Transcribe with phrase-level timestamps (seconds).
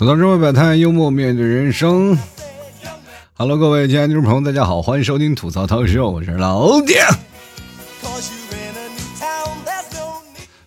[0.00, 2.16] 吐槽社会百态，幽默面对人生。
[3.34, 7.02] Hello，各位亲爱的听众朋友，大家好，欢迎收听吐槽涛秀，我是老铁。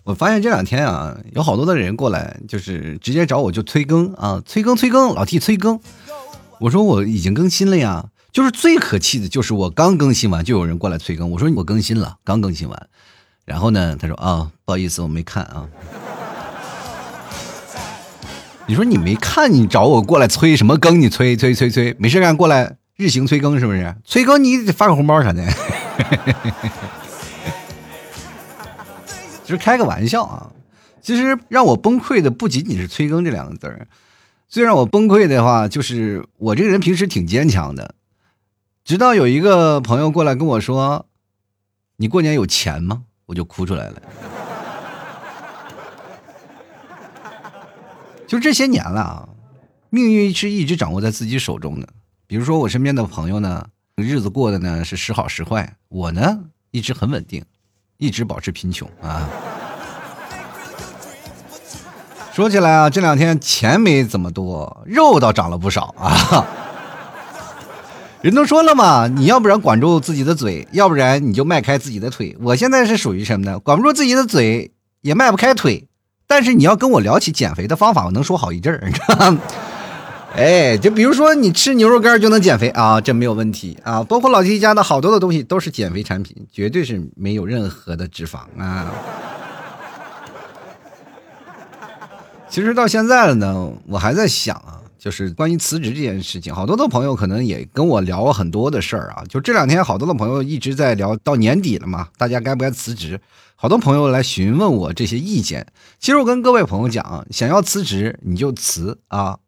[0.04, 5.80] 我发现这两天啊，有好多的人过来，就是直接找我就催更啊，催更催更，老 T 催更。
[6.60, 11.28] 我说我已经更新了呀，就是最可气的就是我刚更新完就有人过来催更。
[11.32, 12.86] 我说我更新了，刚更新完，
[13.44, 15.66] 然后呢，他说啊，不好意思，我没看啊。
[18.66, 20.98] 你说你没看，你找我过来催什么更？
[21.00, 23.94] 你催催催催，没事干过来日行催更是不是？
[24.04, 25.44] 催更你得发个红包啥的，
[29.44, 30.50] 就是开个玩笑啊。
[31.02, 33.86] 其实让我崩溃的不仅仅是催更这两个字儿，
[34.48, 37.94] 最让我崩溃的话就是我这个人平时挺坚强的，
[38.82, 41.04] 直到有一个朋友过来跟我说
[41.98, 44.00] ：“你过年有钱吗？”我就哭出来了。
[48.26, 49.28] 就这些年了啊，
[49.90, 51.88] 命运是一直掌握在自己手中的。
[52.26, 53.66] 比如说我身边的朋友呢，
[53.96, 57.44] 日子过得呢是时好时坏，我呢一直很稳定，
[57.98, 59.28] 一直保持贫穷啊。
[62.32, 66.44] 说起来啊，这两天钱没怎么多，肉倒长了不少啊。
[68.22, 72.36] 人都说了嘛，你要不然管住自己的嘴，要不然你就迈开自己的腿。
[72.40, 73.58] 我现在是属于什么呢？
[73.60, 74.72] 管不住自己的嘴，
[75.02, 75.86] 也迈不开腿。
[76.26, 79.38] 但是你要跟我聊起减肥的方法，我能说好一阵儿，
[80.36, 84.02] 哎，就比如说你吃牛肉干就能减肥啊，这没有问题啊。
[84.02, 88.90] 包括老弟家的好多的东西都是减肥产品，绝对是没有任何的脂肪啊。
[92.48, 99.22] 其实到现在了呢，我还在想啊，就是关于辞职这件事情，好多的朋友可能也跟我聊了很多的事儿啊。
[99.28, 103.20] 就这两天，好多的朋友一直在聊到年底了嘛，大家该不该辞职？
[103.54, 105.66] 好多朋友来询问我这些意见，
[105.98, 109.40] 其实我跟各位朋友讲，想要辞职你就辞啊，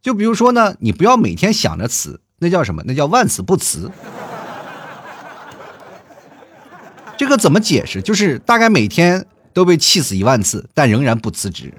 [0.00, 2.84] 就比如说呢，你不要每天想着辞，那叫什么？
[2.86, 3.90] 那叫万死不辞。
[7.18, 8.00] 这个怎么解释？
[8.00, 11.74] 就是大概每天都被气死一万次，但仍然不辞职。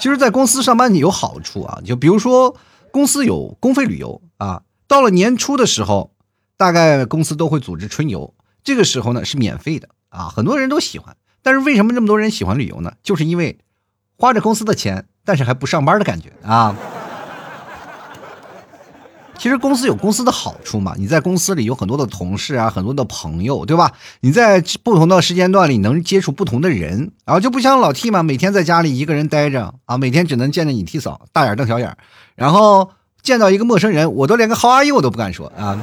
[0.00, 2.56] 其实，在公司上班你有好处啊，就比如说
[2.90, 6.10] 公司有公费旅游啊，到了年初的时候。
[6.60, 11.16] 大概公司都会组织春游，这个时候呢是免费的啊，很多人都喜欢。
[11.40, 12.92] 但是为什么这么多人喜欢旅游呢？
[13.02, 13.58] 就是因为
[14.18, 16.76] 花着公司的钱，但是还不上班的感觉啊。
[19.40, 23.90] 其实公司有公司的好处嘛，你在公司里有很多的同事啊，很多的朋友，对吧？
[24.20, 31.96] 你在不同的时间段里能接触不同的人，然后就不像老 T 嘛，每天在家里一个人待着啊，每天只能见着你 T 嫂大眼瞪小眼，
[32.34, 32.90] 然后
[33.22, 35.82] 见到一个陌生人，我都连个 How are you 我都不敢说啊。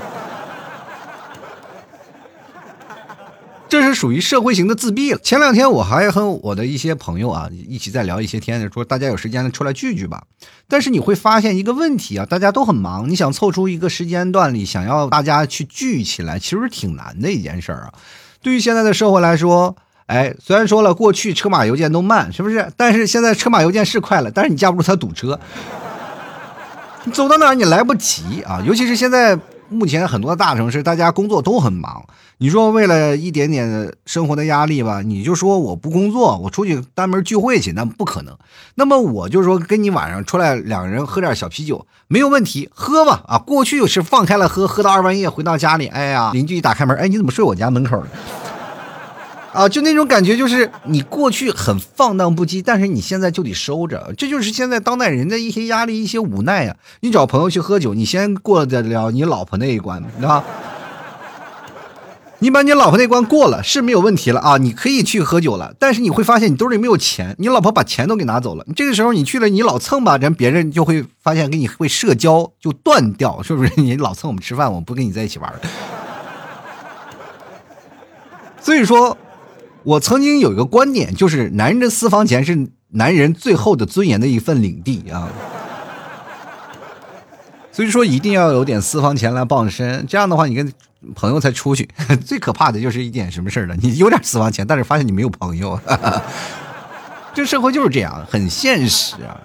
[3.70, 5.20] 这是属于社会型的自闭了。
[5.22, 10.24] 前两天我还和我的一些朋友啊一起在聊一些天，说大家有时间出来聚聚吧。
[10.70, 17.94] 但是你会发现一个问题啊，大家都很忙，你想凑出一个时间段里想要大家去聚起来，其实挺难的一件事儿啊。
[18.42, 22.72] 对于现在的社会来说，哎，虽然说了过去车马邮件都慢，是不是？
[22.78, 25.38] 但是现在车马邮件是快了，但是你架不住它堵车，
[27.04, 28.62] 你走到哪儿你来不及啊。
[28.66, 29.38] 尤其是现在。
[29.70, 32.06] 目前很多大城市，大家工作都很忙。
[32.40, 38.38] 你说为了一点点生活的压力吧，你就说我不工作，我出去单门聚会去，那不可能。
[38.76, 43.38] 那么我就说跟你晚上出来，两个人喝点小啤酒没有问题，喝吧啊。
[43.40, 48.08] 过去是放开了喝，喝到二半夜回到家里，哎呀，邻居一打开门，哎，你怎么睡我家门口了？
[49.58, 56.76] 啊，就那种感觉，就是你过去很放荡不羁，但是你现在就得收着，这就是现在当代人的一些压力、一些无奈呀。
[57.00, 60.44] 你找朋友去喝酒，你先过得了你老婆那一关，对吧？
[62.38, 65.74] 你把你老婆那关过了是没有问题了啊，你可以去喝酒了。
[65.80, 68.64] 但是你会发现你兜里没有钱，你老婆把钱都给拿走了。
[68.76, 73.72] 这个时候你去了，你老蹭吧，人别人就会发现跟你会社交就断掉，是不是？
[73.78, 75.52] 你老蹭我们吃饭，我不跟你在一起玩
[78.62, 79.18] 所以说。
[79.88, 85.30] 我曾经有一个观点，就是男人的私房钱是男人最后的尊严的一份领地啊。
[87.72, 90.74] 所以说一定要有点私房钱来傍身，这样的话你跟
[91.16, 91.88] 朋友才出去。
[92.26, 93.78] 最可怕的就是一点什么事儿呢？
[93.82, 95.80] 你有点私房钱，但是发现你没有朋友。
[97.34, 99.40] 这社会就是这样，很现实啊。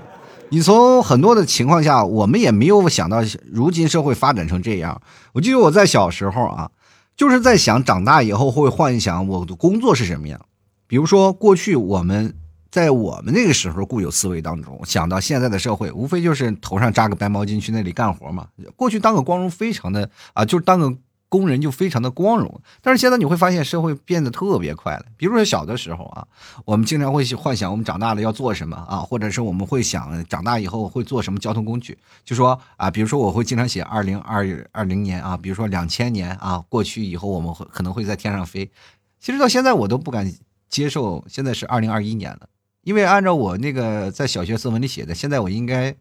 [0.49, 3.23] 你从很多的情况下，我们也没有想到，
[3.53, 5.01] 如今社会发展成这样。
[5.35, 6.69] 我记得我在小时候啊。
[7.17, 10.41] 就是在想长大以后会幻想我的工作是什么样，
[10.87, 12.35] 比如说过去我们
[12.71, 18.49] 在我们那个时候固有思维当中想到现在的社会，无非就是头上扎个白毛巾去那里干活嘛。
[18.77, 20.95] 过去当个光荣非常的啊，就是当个
[21.33, 22.61] 工人就非常的光荣。
[22.83, 25.07] 但是现在你会发现社会变得特别快了。
[25.17, 26.29] 比如说小的时候啊，
[26.67, 31.97] 我们经常会幻想我们长大了要做什么啊，或者是我们会想长大以后会做什么交通工具。
[32.23, 38.71] 就说啊，比如说我会经常写二零二二零年啊，比如说两千年啊，过去以后我们会可能会在天上飞。
[39.19, 40.31] 其实到现在我都不敢
[40.69, 42.49] 接受，现在是二零二一年了，
[42.83, 45.95] 因为按照我那个在小学作文里写的，现在我应该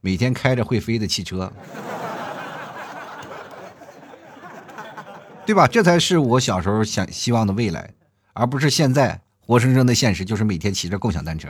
[0.00, 1.52] 每天开着会飞的汽车。
[5.46, 5.66] 对吧？
[5.66, 7.90] 这才是我小时候想希望的未来，
[8.32, 11.48] 而不是现在活生生的现实，就是每天骑着共享单车，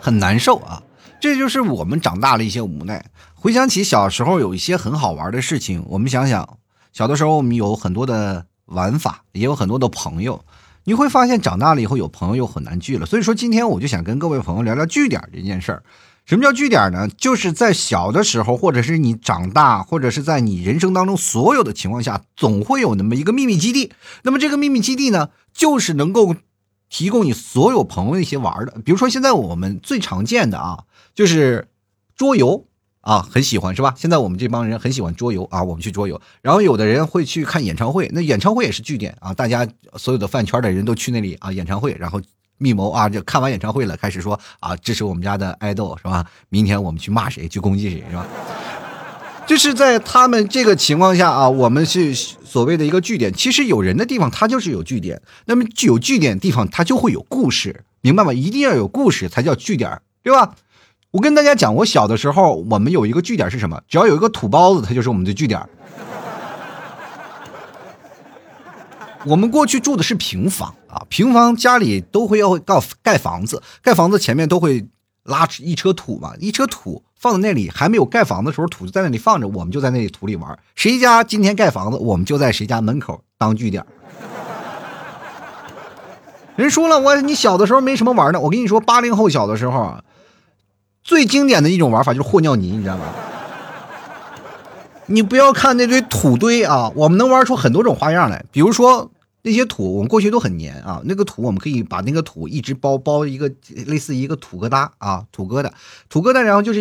[0.00, 0.82] 很难受啊！
[1.20, 3.04] 这就是我们长大了一些无奈。
[3.34, 6.58] 回想起小时候有一些很好玩的事情，我们想想，
[6.92, 10.44] 小的时候我们有很多的玩法，也有很多的朋友。
[10.84, 13.06] 你会发现长大了以后有朋友又很难聚了。
[13.06, 15.82] 所以说今天我就想跟各位朋友聊聊聚点这件事儿。
[16.26, 17.06] 什么叫据点呢？
[17.06, 23.92] 就是在小的时候，或者是你长大，或者是在你人生当中所有的情况下，总会有那么一个秘密基地。
[24.22, 26.34] 那么这个秘密基地呢，就是能够
[26.88, 28.80] 提供你所有朋友一些玩的。
[28.82, 30.84] 比如说现在我们最常见的啊，
[31.14, 31.68] 就是
[32.16, 32.64] 桌游
[33.02, 33.92] 啊，很喜欢是吧？
[33.94, 36.18] 现在我们这帮人很喜欢桌游啊，我们去桌游。
[36.40, 39.68] 然后有的人会去看演唱会，那演唱会也是据点啊，大家
[39.98, 42.18] 所有的饭圈的人都去那里啊，演唱会，然后。
[42.64, 46.24] 密谋啊，就看完演唱会了，开始说啊，支持我们家的爱豆是吧？
[46.48, 48.26] 明天我们去骂谁，去攻击谁是吧？
[49.46, 53.30] 就是在他们这个情况下啊，我们是所谓的一个据点。
[53.30, 55.20] 其实有人的地方，它就是有据点。
[55.44, 58.32] 那么具有据点的地方，它就会有故事，明白吗？
[58.32, 60.54] 一定要有故事才叫据点，对吧？
[61.10, 63.82] 我跟大家讲，我小的时候，我们有一个据点是什么？
[63.86, 65.60] 只要有一个土包子，它就是我们的据点。
[69.26, 74.86] 我们过去住的是平房啊，平房家里都会要盖盖房子，盖房子前面都会
[75.22, 80.58] 拉一车土嘛，一车土放在那里，还没有盖房的时候，土就在那里放着，我们就在那里土里玩。
[80.74, 83.82] 谁家今天盖房子，我们就在谁家门口当据点。
[86.56, 90.04] 人说了，我你小的时候没什么玩的，我跟你说，八零后小的时候啊，
[91.02, 93.04] 最经典的一种玩法就是和尿泥，你知道吗？
[95.06, 99.10] 你不要看那堆土堆啊，我们能玩出很多种花样来，比如说。
[99.46, 103.52] 那些土我们过去都很黏啊，那个土我们可以把那个土一直包包一个
[103.86, 105.70] 类似一个土疙瘩啊，土疙瘩，
[106.08, 106.80] 土疙瘩，然后就是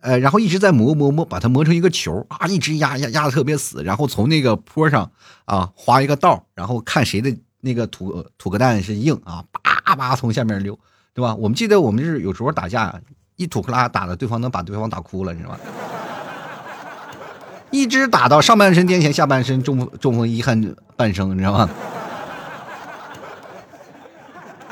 [0.00, 5.08] 呃，然后一直在磨磨磨，把它磨成一个球啊，一直压压压的特别死，然后从那个坡上
[5.44, 10.76] 啊划一个道，然后看谁的那个土土疙瘩是硬啊，叭叭从下面溜，
[11.14, 11.36] 对吧？
[11.36, 13.00] 我们记得我们是有时候打架，
[13.36, 15.58] 一土克拉打的对方能把对方打哭了，你知道吗？
[17.70, 21.70] 一直打到上半身癫痫，下半身中中风遗憾半生，你知道吗？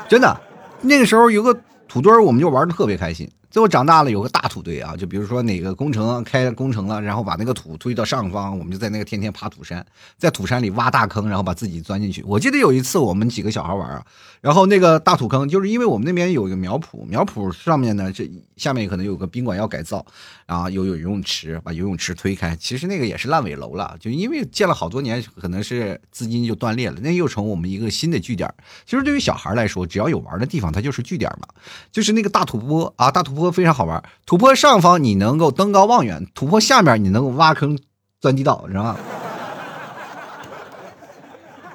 [0.09, 0.41] 真的，
[0.81, 1.55] 那个时候有个
[1.87, 3.29] 土堆儿，我们就玩的特别开心。
[3.49, 9.83] 最后长大了，有个大土堆啊，就比如说哪个工程开工程了，然后把那个土推到上方，我们就在那个天天爬土山，
[10.17, 12.21] 在土山里挖大坑，然后把自己钻进去。
[12.23, 14.05] 我记得有一次我们几个小孩玩啊，
[14.39, 20.05] 然后那个大土坑，就是因为我们那边有一个苗圃，苗圃上面呢，这下面可能有个宾馆要改造，
[20.45, 28.47] 啊，有有游泳池，把游泳池推开，其实那个也是烂尾楼了，就因为建了好多年，可能是资金就断裂了，那又成我们一个新的据点。
[28.85, 31.47] 其实对于小孩来说，只要有玩的地方，它就是据点嘛，
[31.91, 33.38] 就是那个大土坡啊，大土。
[33.38, 37.79] 坡坡非常好玩，土坡上方你能够登高望远，土坡下面你能够挖坑
[38.21, 38.95] 钻地道，知道吗？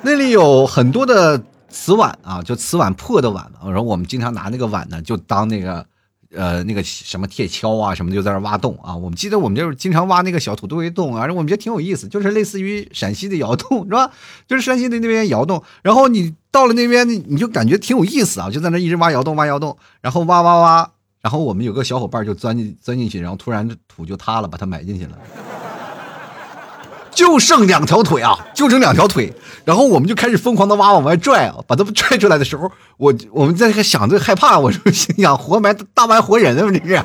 [0.03, 5.87] 那里有很多的瓷碗啊，就瓷碗破的碗，然后我们经常拿那个碗呢，就当那个
[6.35, 8.95] 呃那个什么铁锹啊什么，就在那挖洞啊。
[8.95, 14.11] 我们记得我们就是经常挖那个小土堆洞啊，我们觉得挺有意思，就是类似于陕西的窑洞是吧？
[14.47, 20.91] 就是山西的那边窑洞，然后你到了那边，你就感觉挺有意思啊，就在那一直挖窑洞挖窑洞，然后挖挖挖。
[21.25, 25.17] 然后我们有个小伙伴就钻进钻进去，然后突然土就塌了，把他埋进去了，
[27.11, 29.33] 就剩两条腿啊，就剩两条腿。
[29.65, 37.03] 然后我们就开始疯狂的挖，往外拽啊，把他们拽出来的时候，我我们在想着害怕，我说心想活埋大埋活人啊，这是，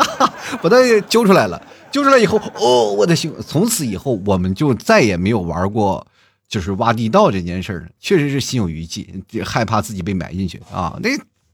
[0.62, 1.60] 把他揪出来了。
[1.90, 6.06] 揪出来以后，哦，我的心，从此以后我们就再也没有玩过
[6.48, 11.10] 就是挖地道这件事了，确实是心有余悸，害怕自己被埋进去啊，那。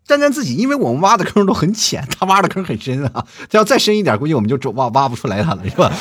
[0.07, 3.25] 沾沾自喜，因为我们挖的坑都很浅，他挖的坑很深啊。
[3.51, 5.93] 他要再深一点，估计我们就挖挖不出来他了，是吧？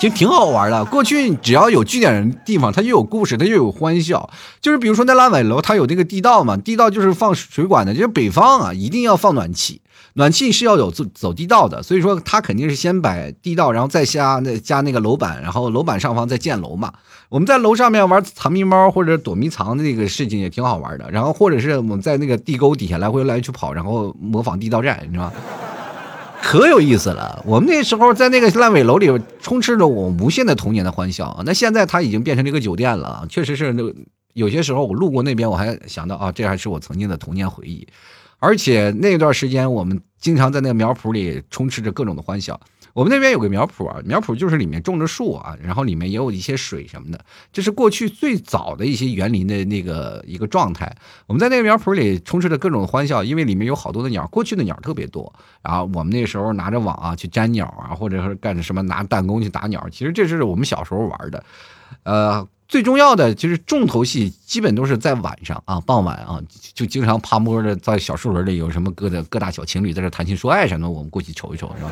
[0.00, 0.84] 其实挺好玩的。
[0.84, 4.28] 过去只要有据点的地方，它就有故事，它就有欢笑。
[4.60, 7.94] 就是比如说那烂尾楼，它有那个地道嘛，地道就是放水管的。
[7.94, 9.80] 就是北方啊，一定要放暖气。
[10.14, 16.92] 暖气是要有走走地道的，所以说他肯定是先摆地道，然后再加那加那个楼板，然后楼板上方再建楼嘛。
[17.28, 25.32] 我们在楼上面玩藏迷猫或者躲迷藏的那个事情也挺好玩的，然后或者是我们在那个地沟底下来回来去跑，然后模仿地道战，你知道吗？
[26.40, 27.42] 可有意思了。
[27.46, 31.42] 我们那时候在那个烂尾楼里，充斥着我无限的童年的欢笑。
[31.46, 33.82] 那现在它已经变成了一个酒店了，确实是那
[34.34, 37.86] 有些时候我路过那边，我还想到啊，这还是我曾经的童年回忆。
[38.38, 42.60] 而且那段时间，我们经常在那个苗圃里充斥着各种的欢笑。
[42.92, 50.94] 我们那边有个苗圃啊，苗圃就是里面种着树啊，然后里面也有一些水什么的，这是过去最早的一些园林的那个一个状态。
[51.26, 55.32] 我们在那个苗圃里充斥着各种欢笑，因为里面有好多的鸟，过去的鸟特别多。
[55.62, 61.42] 然后我们那时候拿着网啊去粘鸟啊，或者是干什么拿弹弓去打鸟，其实这是我们小时候玩的。
[62.04, 66.40] 呃，最重要的就是重头戏，基本都是在晚上啊，傍晚啊，
[66.72, 71.90] 就经常趴摸着在小树林里有什么各的各大小情侣在这谈情说爱什么的，我们过去瞅一瞅，是吧？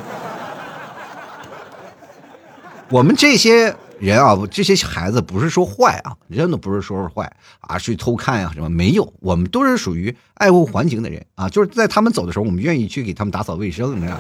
[2.89, 14.19] 我们这些人啊，这些孩子不是说坏啊，真的不是说是坏啊，去偷看呀什么没有，我们都是属于爱护环境的人啊，就是在他们走的时候，我们愿意去给他们打扫卫生，你知道。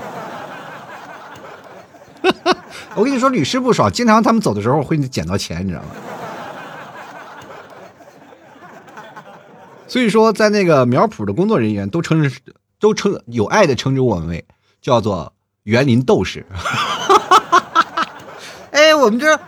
[2.94, 5.88] 我跟你说，屡试不爽，经常他们走的时候会捡到钱，你知道吗？
[9.92, 12.32] 所以说，在那个苗圃的工作人员都称
[12.80, 14.42] 都称有爱的称之我们为
[14.80, 15.34] 叫做
[15.64, 16.46] 园林斗士。
[18.72, 19.38] 哎，我们这，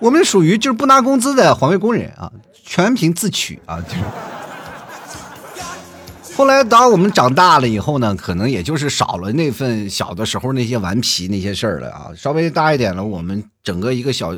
[0.00, 2.32] 我们属于就是不拿工资的环卫工人啊，
[2.64, 3.80] 全凭自取啊。
[3.82, 4.02] 就是。
[6.34, 12.10] 后来当我们长大了以后呢，可能也就是少了那份小的时候那些顽皮那些事儿了啊。
[12.16, 14.34] 稍微大一点了，我们整个一个小，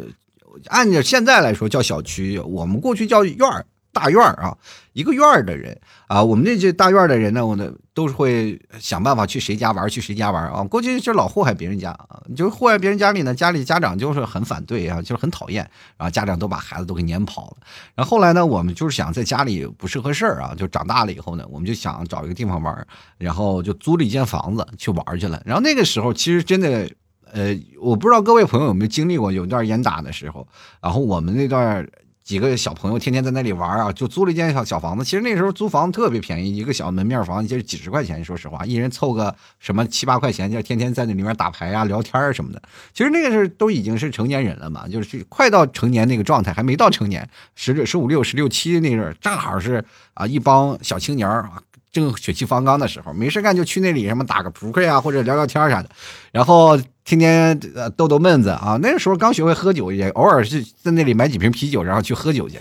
[0.66, 3.64] 按照现在来说叫小区，我们过去叫院儿。
[3.92, 4.56] 大院啊，
[4.94, 10.64] 一个院的人啊，我们这些大院的人呢，我呢都是会想办法去谁家玩，去谁家玩啊。
[10.64, 15.62] 过去就老祸害别人家啊，就是祸害别人家里呢，家里家长就是很反对啊，就是很讨厌，
[15.98, 17.56] 然后家长都把孩子都给撵跑了。
[17.94, 22.86] 然后后来呢，我们就是想在家里不适合事儿啊，就长大了以后呢，我们就想找一个地方玩，
[23.18, 25.42] 然后就租了一间房子去玩去了。
[25.44, 26.88] 然后那个时候其实真的，
[27.30, 30.48] 呃，我不知道各位朋友有没有经历过有段严打的时候，
[30.80, 31.86] 然后我们那段。
[32.24, 35.04] 几个小朋友天天在那里玩啊，就租了一间小小房子。
[35.04, 38.24] 其实那时候租房子特别便宜，一个小门面房就是几十块钱。
[38.24, 42.62] 说实话，一人凑个什么七八块钱，就天天在那里面打牌啊、聊天啊什么的。
[42.94, 51.60] 其实那个是都已经是成年人了嘛，就是快到成年那个状态，还没到成年，十六、十五六、十六七那阵，正好是啊一帮小青年啊。
[51.92, 55.90] 正血气方刚的时候，没事干就去那里什么打个扑克呀，或者聊聊天啥的，
[56.32, 58.78] 然后天天呃逗逗闷子啊。
[58.82, 62.58] 那个时候刚学会喝酒，也偶尔是在那里买几瓶啤酒，然后去喝酒去，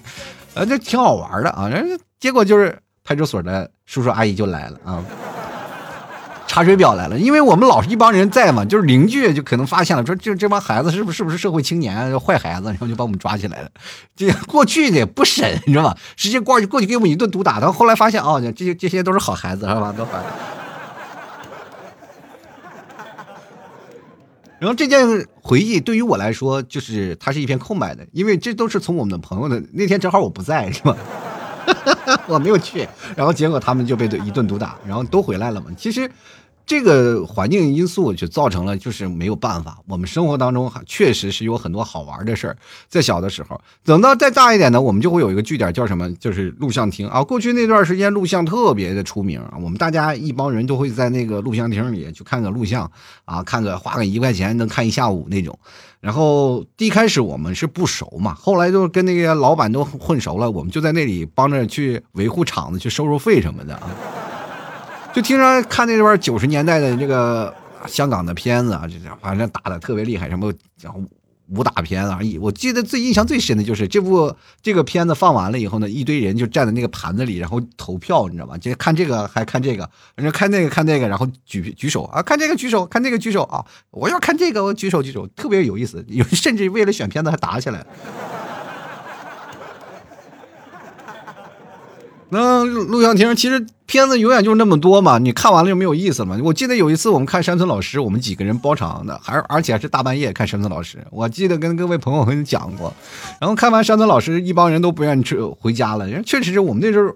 [0.54, 1.70] 呃，这挺好玩的啊。
[1.70, 5.04] 然后结果就是派出所的叔叔阿姨就来了啊。
[6.52, 13.70] 查水表来了，因为我们老是一帮人在嘛，就是邻居就可能发现了，说这这帮孩子是不是不是社会青年坏孩子，然后就把我们抓起来了。
[14.18, 15.98] 这过去的不审，你知道吧？
[16.18, 17.62] 直接过去过去给我们一顿毒打。
[17.62, 19.94] 到后来发现哦，这些这些都是好孩子，是吧？
[19.98, 20.22] 都反。
[24.60, 30.98] 然后这件回忆对于我来说，就是它是一片空白的，因为这都是从我们的朋友的那天正好我不在，是吧？
[32.28, 35.68] 我没有去，然后结果他们就被一顿毒打，然后都回来了嘛。
[35.78, 36.12] 其实。
[36.66, 39.78] 这个环境因素就造成了，就是没有办法。
[39.88, 42.58] 我们生活当中确实是有很多好玩的事儿。
[42.88, 46.12] 在小的时候，等到再大一点呢，我们就会有一个据点，叫什么？
[46.14, 47.24] 就是录像厅啊。
[47.24, 49.54] 过去那段时间，录像特别的出名啊。
[49.62, 52.90] 我们大家一帮人都会在那个录像厅里去看个录像
[53.26, 55.58] 啊，看个花个一块钱能看一下午那种。
[56.00, 63.90] 然后一开始我们是不熟嘛，后来就跟那个老板都混熟了，我们就在那里帮着去维护场子，去收收费什么的啊。
[65.14, 67.54] 就听说看那段九十年代的这个
[67.88, 70.54] 香港的片子啊，就反正打的特别厉害，什么
[71.50, 72.18] 武打片啊。
[72.40, 78.58] 我记得最印象最深的就是这部这个片子放完了以后呢，一堆人就站在那个盘子里，然后投票，你知道吗？
[78.58, 86.06] 就看这个还看这个，然后看那个看那个，然后举举手啊，看这个举手，看那个举手啊，我要看这个，我举手举手，特别有意思。
[86.08, 87.88] 有甚至为了选片子还打起来了。
[92.34, 96.40] 那录像厅其实片子永远就是那么多嘛，你看完了就没有意思了。
[96.42, 101.06] 我记得有一次我们看山村老师，我们几个人包场的，还而且还是大半夜看山村老师。
[101.12, 102.94] 我记得跟各位朋友跟你讲过，
[103.42, 106.08] 然后看完山村老师，一帮人都不愿意去回家了。
[106.08, 107.14] 人确实是我们那时候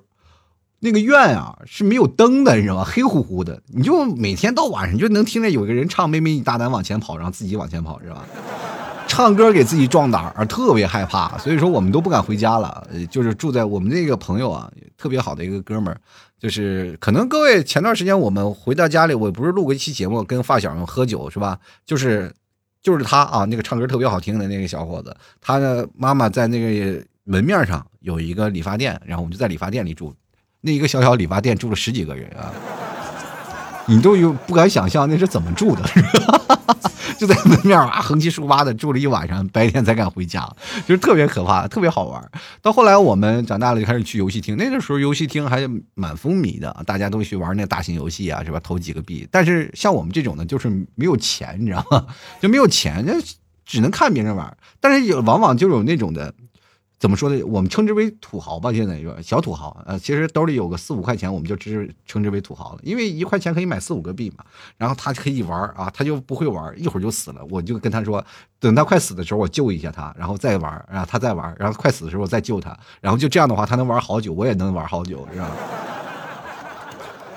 [0.81, 2.83] 那个院啊是没有灯的，你知道吗？
[2.83, 8.25] 黑乎乎的，你就每天到晚上就能听见有个人唱“妹妹你大胆往前跑”，然后自己往前跑，是吧？
[9.15, 12.85] 唱歌给自己壮胆儿，特别害怕，所以说我们都不敢回家了。
[13.09, 15.97] 就是住在我们那个朋友啊，特别好的一个哥们儿，
[16.37, 21.57] 就是可能各位前段时间我们回到家里，我不是录过一期节目，跟发小们喝酒是吧？
[21.85, 22.29] 就是
[22.83, 30.13] 就是他啊，那个唱歌特别好听的那个小伙子，他的妈妈在那个门面上有一个理发店，然后我们就在理发店里住，
[30.59, 32.51] 那一个小小理发店住了十几个人啊。
[33.85, 35.83] 你都有不敢想象那是怎么住的，
[37.17, 40.47] 就在门面啊横七竖八的住了一晚上，白天才敢回家，
[40.87, 42.31] 就是特别可怕，特别好玩。
[42.61, 48.59] 到后来我们长大了就开始去游戏厅，那个时候游戏厅还蛮风靡的，大家都去玩那大型游戏啊，是吧？
[48.63, 49.27] 投几个币。
[49.31, 52.05] 但是像我们这种呢，就是没有钱，你知道吗？
[52.41, 53.13] 就没有钱，就
[53.65, 54.55] 只能看别人玩。
[54.79, 56.33] 但是有往往就有那种的。
[56.97, 57.43] 怎么说呢？
[57.43, 59.83] 我们称之为土豪吧，现在说小土豪。
[59.85, 62.79] 呃，其实兜里有个四五块钱，我们就只称之为土豪了。
[62.83, 64.45] 因为一块钱可以买四五个币嘛。
[64.77, 67.41] 然后他可以玩啊，他就不会玩，一会儿就死了。
[67.49, 68.23] 我就跟他说，
[68.59, 75.51] 等他快死的时候，我救一下他，然后再玩，然后他再玩，然后快死的时候我再救他，然后就这样的话，他能玩好久，我也能玩好久，是吧？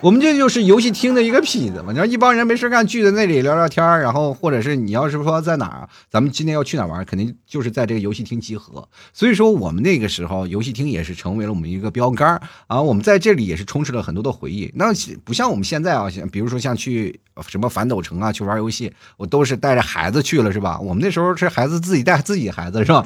[0.01, 8.89] 我们这就是游戏厅的一个痞子嘛，你说一帮人没事干聚在那里聊聊天然后或者是你要是说在哪儿，咱们今天要去哪玩，肯定就是在这个游戏厅集合。
[9.13, 14.71] 所以说我们那个时候游戏厅也是成为了我们一个标杆啊，我们在这里也是充斥了很多的回忆。
[14.77, 14.93] 那
[15.25, 20.79] 不像我们现在啊，像比如说像去什么反斗城啊，去玩游戏，我都是带着孩子去了是吧？
[20.79, 23.05] 我们那时候是孩子自己带自己孩子是吧？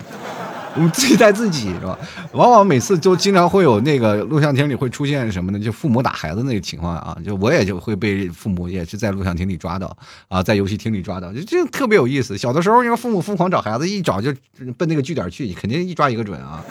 [0.74, 1.98] 我们自己带自己是吧？
[2.32, 5.58] 往往每次就经常会有那个录像厅里会出现什么呢？
[5.58, 9.94] 就父母打孩子那个情况啊，就我也就会被父母也是在录像厅里抓到
[10.28, 12.38] 啊，在游戏厅里抓到，就这特别有意思。
[12.38, 14.32] 小的时候，因为父母疯狂找孩子，一找就
[14.78, 16.64] 奔那个据点去，肯定一抓一个准啊。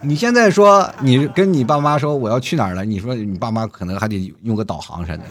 [0.00, 5.22] 你现在说你跟你爸妈说我要去哪儿了，你说你爸妈可能还得用个导航啥的，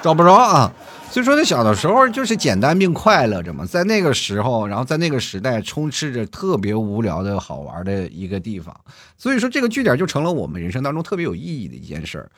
[0.00, 0.72] 找不着啊。
[1.10, 8.78] 所以说，他小的时候就是简单并快乐着嘛，在那个时候，然后在那个时代，充斥着特别无聊的好玩的一个地方。
[9.16, 12.30] 所以说，这个据点就成了我们人生当中特别有意义的一件事儿。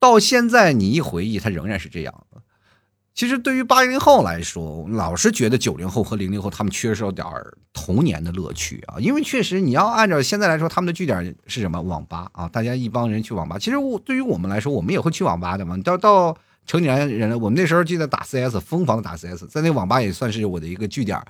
[0.00, 2.12] 到现在，你一回忆，它仍然是这样。
[3.14, 7.24] 其实，对于八零后来说，老是觉得九零后和零零后他们缺少点
[7.72, 8.98] 童年的乐趣啊。
[8.98, 11.80] 因为确实，你要按照现在来说，他们的据点是什么？
[11.80, 13.56] 网吧啊，大家一帮人去网吧。
[13.56, 15.76] 其实，我对于我们来说，我们也会去网吧的嘛。
[15.78, 16.36] 到到。
[16.66, 21.20] 成年人了，我们那时候记得打 CS，疯狂的打 CS，在那网吧也算是我的一个据点，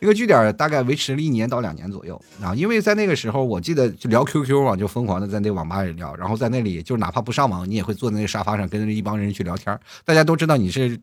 [0.00, 2.54] 一个据点大概维持了一年到两年左右啊。
[2.54, 9.76] 因为在那个时候，我记得就聊 QQ 啊，就疯狂的在那网吧里聊，然后在那里就哪怕不上网，你也会坐在那沙发上跟着一帮人去聊天。
[10.04, 11.00] 大家都知道你是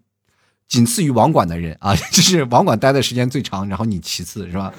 [0.67, 4.71] 仅次于网管的人啊， 就是网管待的时间最长，然后你其次是吧？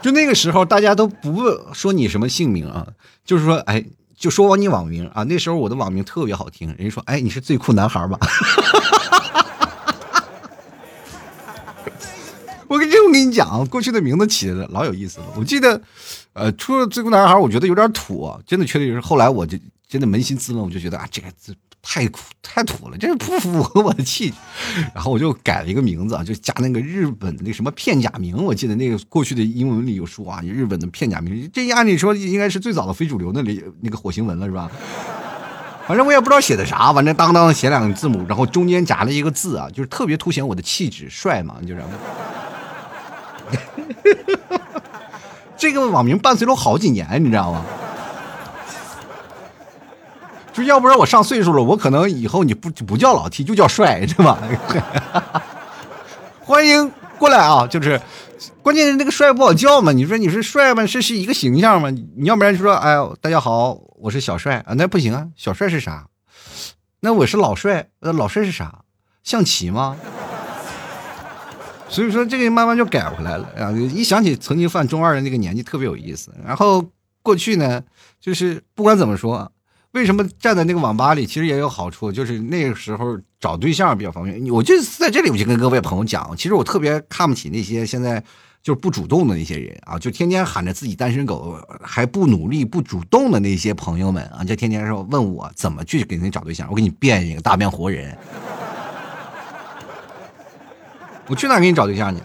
[0.00, 2.86] 就那个时候大家都不说你什么姓名啊，
[3.24, 3.84] 就是说哎。
[4.16, 8.18] 就说我你网名啊，那时候我的网名特别好听，人家说，哎，你是最酷男孩吧？
[12.68, 15.26] 我跟这我跟你讲，过去的名字起的老有意思了。
[15.36, 15.80] 我记得，
[16.32, 19.00] 呃，除了最酷男孩，我觉得有点土，真的确实是。
[19.00, 21.54] 后来我就真的扪心自问，我就觉得啊，这个字。
[21.88, 24.34] 太土太土了，这不符合我的气质。
[24.92, 28.44] 然后我就改了一个名字啊，就加那个日本那什么片假名。
[28.44, 34.68] 我记得那个过去的英文里有说啊，日本的片假名，这按理说应该是最早的非主流的里那个火星文了，是吧？
[35.86, 41.82] 反正我也不知道写的啥，反正当当写两个字母，然后中间夹了一个字啊，就是特别凸显我的气质，帅嘛，就是。
[45.56, 47.64] 这个网名伴随了好几年，你知道吗？
[50.56, 54.38] 就要不然我上岁数了，我可能以后你不不叫老 T，就叫帅，是吧？
[56.40, 57.66] 欢迎过来啊！
[57.66, 58.00] 就是，
[58.62, 59.92] 关键是那个帅不好叫嘛。
[59.92, 60.86] 你说你是帅吗？
[60.86, 61.90] 是是一个形象吗？
[61.90, 66.06] 你要不然就说，哎呦，大家好，我是小帅啊，那不行啊，小帅是啥？
[67.00, 68.80] 那我是老帅，呃老帅是啥？
[69.22, 69.94] 象棋吗？
[71.88, 73.70] 所以说这个慢慢就改回来了啊！
[73.72, 76.32] 一想起曾经犯中二的那个年纪，特别有意思。
[76.46, 76.84] 然后
[77.22, 77.82] 过去呢，
[78.20, 79.52] 就是不管怎么说。
[79.96, 84.46] 为什么站在那个网吧里，其实也有好处，就是那个时候找对象比较方便。
[84.52, 88.22] 我就在这里，我就跟各位朋友讲，其实我特别看不起那些现在
[88.62, 98.14] 就是不主动的那些人啊，就天天喊着自己单身狗，还不努力、不主动的那些朋友们啊，就天天说问我怎么去给你找对象，我给你变一个大变活人，
[101.26, 102.20] 我去哪给你找对象去？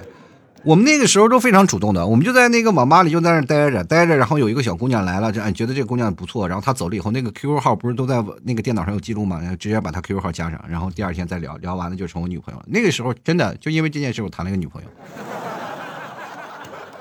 [0.63, 9.39] 我们那个时候都非常主动的，我们就在那个网吧里就在那待着待着，然后有一个小姑娘来了，这觉得这个姑娘不错，然后她走了以后，那个 QQ 号不是都在那个电脑上有记录吗？
[9.39, 12.65] 然后直接把她 QQ 号加上，然后第二天再聊聊完了就成我女朋友了。
[12.67, 14.87] 那个时候真的就因为这件事我谈了一个女朋友，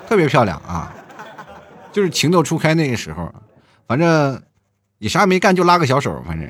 [0.08, 0.94] 特别漂亮啊，
[1.92, 3.30] 就是情窦初开那个时候，
[3.86, 4.40] 反正
[4.98, 6.48] 也啥也没干就拉个小手，反正。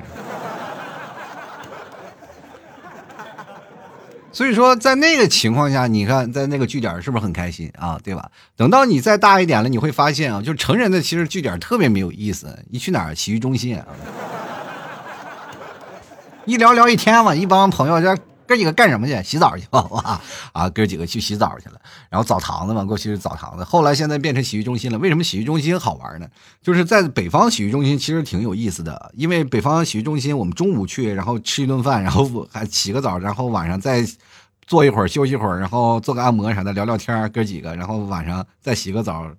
[4.32, 7.98] 所以说，在那个情况下，你看，在那个据点是不是很开心啊？
[8.02, 8.30] 对吧？
[8.56, 12.58] 等到你再大一点了，你会发现啊，就成人的其实据点特别没有意思。
[12.70, 13.76] 你去哪儿，洗浴中心，
[16.46, 18.16] 一聊聊一天嘛，一帮朋友，这
[18.50, 19.22] 哥几个干什么去？
[19.22, 20.20] 洗澡去吧，哇
[20.52, 21.80] 啊，哥几个去洗澡去了。
[22.08, 24.98] 然后澡堂子嘛，过去是澡堂子，后来现在变成洗浴中心了。
[24.98, 26.26] 为什么洗浴中心好玩呢？
[26.60, 34.04] 就是在北方洗浴中心其实挺有意思的，因为北方洗浴中心我们中午去，然后吃一顿饭，然后还洗个澡，然后晚上再
[34.66, 39.30] 坐一会儿休息一会儿，然后做个按摩啥的，聊聊天哥几个，然后晚上再洗个澡。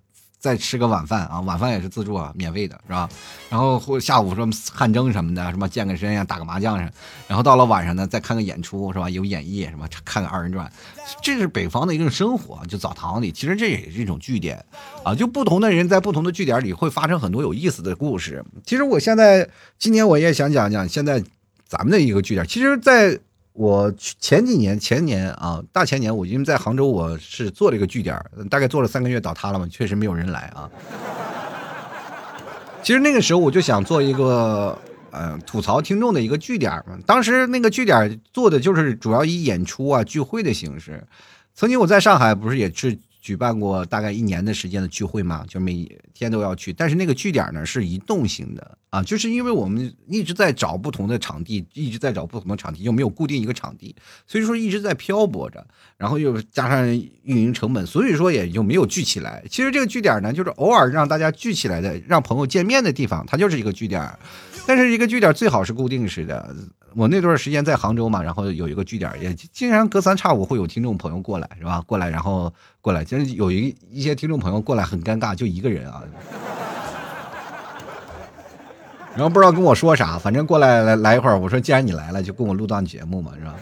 [0.41, 3.07] 再吃个晚饭啊，晚饭也是自助啊，免费的是吧？
[3.47, 6.91] 然后或下午说汗蒸什么的，什么健个身呀，打个麻将啥。
[7.27, 9.07] 然后到了晚上呢，再看个演出是吧？
[9.07, 10.69] 有演绎什么，看个二人转，
[11.21, 12.65] 这是北方的一种生活。
[12.65, 14.65] 就澡堂里，其实这也是一种据点
[15.03, 15.13] 啊。
[15.13, 18.43] 就不同的人在不同的据点里会发生很多有意思的故事。
[18.65, 21.23] 其实我现在今年我也想讲讲现在
[21.67, 22.47] 咱们的一个据点。
[22.47, 23.19] 其实，在
[23.53, 28.17] 我前几年前年啊，大前年，我因为在杭州，我是做了一个据点，
[28.49, 30.69] 大概做了三个月，倒塌了嘛，确实没有人来啊。
[32.81, 34.77] 其实那个时候我就想做一个
[35.11, 41.05] 呃吐槽听众的一个据点嘛，当时那个据点做的就是主要以演出啊聚会的形式。
[41.53, 42.97] 曾经我在上海不是也是。
[43.21, 46.73] 举办过大概一年的时间的聚会嘛，就每天都要去。
[46.73, 55.65] 但是那个据点呢是移动型的啊，就是因为我们一直在找不同的场地，一直在找不同的场地，又没有固定一个场地，所以说一直在漂泊着。
[55.97, 56.87] 然后又加上
[57.23, 59.43] 运营成本，所以说也就没有聚起来。
[59.47, 64.01] 其实这个据点呢，就是偶尔让大家聚起来的，让朋友见面的地方，它就是一个据点。
[64.65, 66.55] 但是一个据点最好是固定式的。
[66.93, 71.81] 我那段时间在杭州嘛，然后有一个据点，也经常隔三差五会有听众朋友过来，是吧？
[71.87, 76.03] 过来，然后过来，其实有一一些听众朋友过来很尴尬，就一个人啊，
[79.15, 83.55] 然后不知道跟我说啥，反正过来来来一会儿，我说既然你来了，就跟我录段节目嘛，是吧？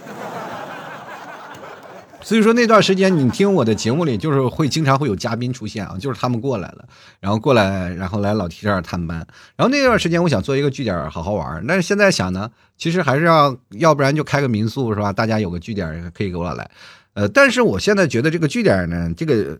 [2.30, 6.86] 所以说那段时间你听我的节目里，就是会经常会有嘉宾出现啊，就是他们过来了，
[7.20, 9.18] 然后过来，然后来老提这儿探班。
[9.56, 11.66] 然后那段时间我想做一个据点，好好玩。
[11.68, 15.12] 但是现在想呢，其实还是要，要不然就开个民宿是吧？
[15.12, 16.70] 大家有个据点可以给我来。
[17.16, 19.58] 呃，但是我现在觉得这个据点呢，这个。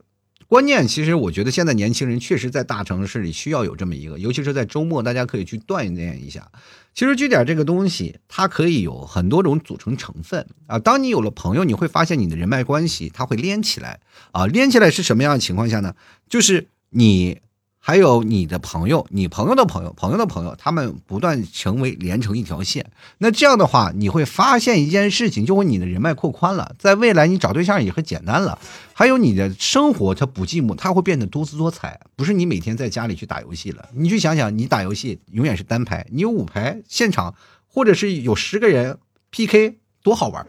[0.50, 6.52] 关键其实，我觉得现在年轻人确实在大城市里需要有这么一个，尤其是在周末，大家可以去锻炼一下。
[6.96, 10.80] 其实据点这个东西，它可以有很多种组成成分啊。
[10.80, 14.00] 当你有了朋友，你会发现你的人脉关系它会连起来
[14.32, 14.48] 啊。
[14.48, 15.94] 连起来是什么样的情况下呢？
[16.28, 17.38] 就是你。
[17.82, 22.86] 还有你的朋友，你朋友的朋友，朋友的朋友，他们不断成为连成一条线。
[23.20, 28.60] 那这样的话，你会发现一件事情，就会你的人脉扩宽了，在未来你找对象也很简单了。
[28.94, 32.00] 还有你的生活它不寂寞，它会变得多姿多彩。
[32.16, 37.34] 不是你每天在家里去打游戏了，你去想想，你打游戏永远是单排，你有五排现场，
[37.66, 38.98] 或者是有十个人
[39.32, 40.46] PK，多好玩。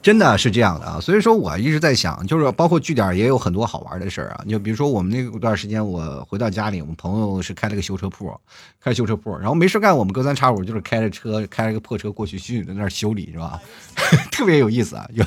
[0.00, 4.44] 真的是这样的啊，所以说我一直在想，就是包括据点也有很多好玩的事儿啊。
[4.48, 8.32] 就比如说我们那段时间，我回到家里，我们朋友是开了个修车铺，
[8.80, 13.60] 开修车铺，然后没事干，我们隔三差五就是开着车，开了个破车过去去那儿修理，是吧？
[14.30, 15.24] 特别有意思啊，有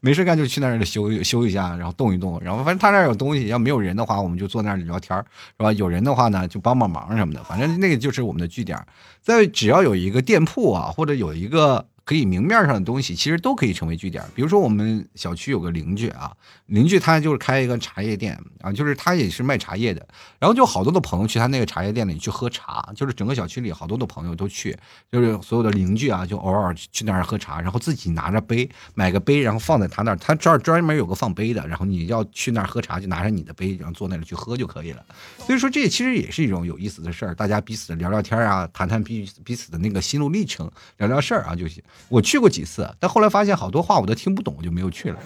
[0.00, 5.72] 没事干就去那儿修修一下，然后动一动，然后反正他那儿有东西，要没有人的话，我们就坐那儿聊天是吧？
[5.72, 8.78] 有人的话呢，就帮帮忙什么的，反正那个就是我们的据点。
[9.20, 11.84] 在只要有一个店铺啊，或者有一个。
[12.12, 14.22] 可以明面上的东西，其实都可以成为据点。
[14.34, 16.30] 比如说，我们小区有个邻居啊，
[16.72, 20.06] 邻居他就是开一个茶叶店啊，就是他也是卖茶叶的。
[20.38, 24.74] 然后就好多的朋友去他那个茶叶店里去喝茶，就是整个小区里好多的朋友都去，
[25.10, 35.04] 就是所有的邻居啊，就偶尔去那儿喝茶，然后自己拿着杯，买个杯，然后放在他那儿，他这儿专门有个放杯的，然后你要去那儿喝茶，就拿着你的杯，然后坐那里去喝就可以了。
[35.40, 41.82] 所以说，这其实也是一种有意思的事儿，大家彼此聊聊天啊，谈谈彼彼此的那个心路历程，聊聊事儿啊就行。
[42.08, 45.18] 我去过几次，但后来发现好多话我都听不懂，我就没有去了。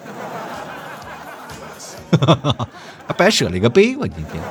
[2.20, 2.68] 哈，
[3.06, 4.42] 还白舍了一个杯，我今天。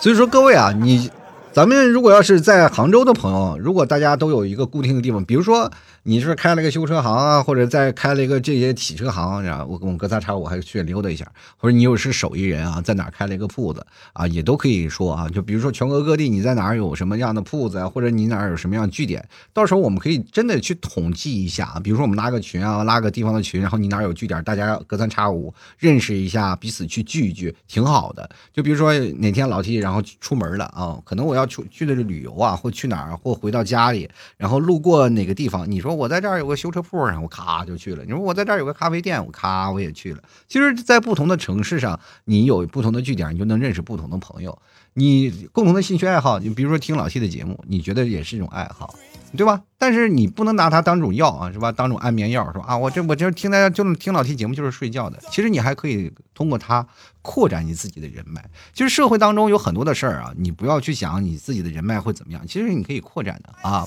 [0.00, 1.10] 所以说，各位啊，你。
[1.56, 15.26] 咱们如果要是在杭州的朋友，如果大家都有一个固定的地方，比如说你是开了个修车行啊，或者在开了一个这些洗车行，然后我我隔三差五还去溜达一下，或者你又是手艺人啊，在哪开了一个铺子啊，也都可以说啊。
[15.30, 21.80] 就比如说全国各地你在哪儿有什么样的铺子啊，或者你哪儿有什么样的据点，到时候我们可以真的去统计一下啊。
[21.82, 28.28] 比如说我们拉个群啊，拉个地方的群，然后你哪儿有据点，大家隔三差五认识一下，彼此去聚一聚，挺好的。
[28.52, 31.45] 就比如说哪天老 T 然后出门了啊，可能我要。
[31.46, 35.70] 去去的是旅游啊，或去哪儿，或回到家里，然后路过哪个地方？
[35.70, 38.04] 你说我在这儿有个修车铺，然后咔就去了。
[38.04, 40.22] 你说我在这儿有个咖啡店，我咔我也去了。
[40.48, 44.58] 其实，在不同的城市上，你有不同的据点，你就能认识不同的朋友。
[44.94, 48.94] 你共同的兴趣爱好，你比如说听老 T 的节目，你觉得也是一种爱好。
[49.36, 49.62] 对吧？
[49.78, 51.70] 但是你不能拿它当种药啊，是吧？
[51.70, 52.64] 当种安眠药，是吧？
[52.68, 55.18] 啊，我这我这听大家就听老 T 节目就是睡觉的。
[55.30, 56.86] 其实你还可以通过它
[57.20, 58.42] 扩展你自己的人脉。
[58.72, 63.86] 其实社会当中有很多的事儿啊，你不要去想你自己的人脉会怎么样，其实你可以扩展的啊。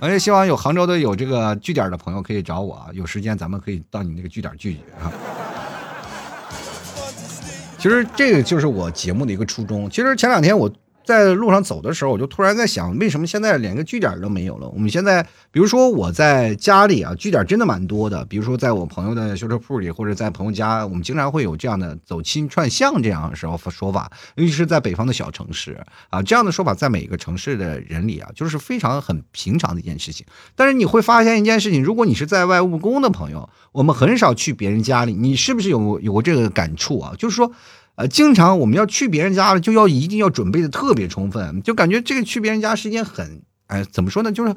[0.00, 5.10] 而且希望有杭州的有这个据点的朋友可以找我啊，有时间咱们可以到你那个据点聚聚啊。
[7.78, 9.90] 其实这个就是我节目的一个初衷。
[9.90, 10.70] 其实前两天我。
[11.04, 14.68] 在路上走的时候，我就突然在想，为什么现在连个据点都没有了？
[14.70, 18.24] 我们现在，比如说我在家里啊，据点真的蛮多的。
[18.24, 24.10] 比如说在我朋友的修车铺里，或者在朋友家，我们经常会有这样的走亲串巷这样的时候说法。
[24.36, 30.26] 尤其是在北方的小城市啊，这样的说法在每个城市的人里啊，就是非常很平常的一件事情。
[30.56, 37.14] 但是你会发现一件事情，如果你是在外务工的朋友，我们很少去别人家里，你是不是有有过这个感触啊？
[37.18, 37.52] 就是说。
[37.96, 44.52] 呃，经常我们要去别人家了，就要一定要准备的特别充分，就感觉这个去别人家是一件很，哎，怎么说呢，就是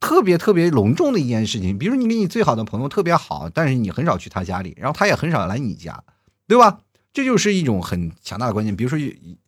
[0.00, 1.78] 特别特别隆重的一件事情。
[1.78, 6.02] 比如你跟你最好的朋友特别好，但是你很少去他家里，然后他也很少来你家，
[6.48, 6.80] 对吧？
[7.12, 8.74] 这就是一种很强大的关键。
[8.74, 8.98] 比如说，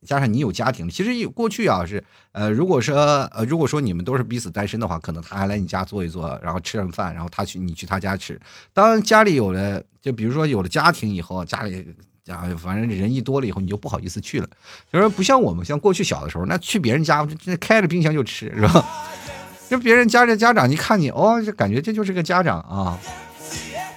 [0.07, 2.03] 加上你有家庭，其实过去啊是，
[2.33, 2.97] 呃，如果说
[3.33, 8.41] 呃，如果说你们都是彼此单身的话，可能他还来你家坐一坐，然后吃上饭，然后他去你去他家吃。
[8.73, 11.93] 当家里有了，就比如说有了家庭以后，家里。
[12.33, 14.49] 啊，反正人一多了以后，你就不好意思去了。
[14.93, 18.85] 就是不像我们，像过去小的时候，那去别人家，这开着冰箱就吃，是吧？
[19.69, 22.99] 就别人家这家长一看你，哦，就感觉这就是个家长啊。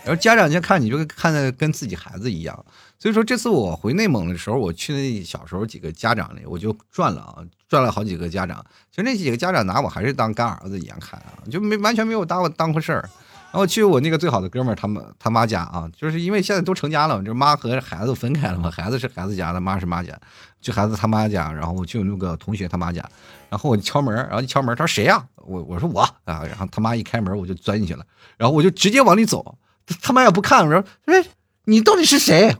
[0.06, 2.66] 然后家长就看你，就看的跟自己孩子一样。
[3.00, 8.64] 所以说，这次我回内蒙的时候，我去那小时候几个家长里，我就转了啊，转了好几个家长。
[8.90, 13.10] 其实那几个家长拿我还是当干儿子一样看啊，就没完全没有当我当回事儿。
[13.56, 20.14] 然后去我那个最好的哥们儿他们他妈家啊，就是因为现在都成家了，就是妈和孩子分开了嘛，孩子是孩子家的，妈是妈家，
[20.60, 23.02] 去孩子他妈家，然后我去那个同学他妈家，
[23.50, 25.24] 然后我敲门，然后一敲门，他说谁呀？
[25.38, 28.04] 我我说我啊，然后他妈一开门，我就钻进去了，
[28.36, 29.58] 然后我就直接往里走，
[30.02, 31.24] 他妈也不看，我说哎，
[31.64, 32.58] 你到底是谁？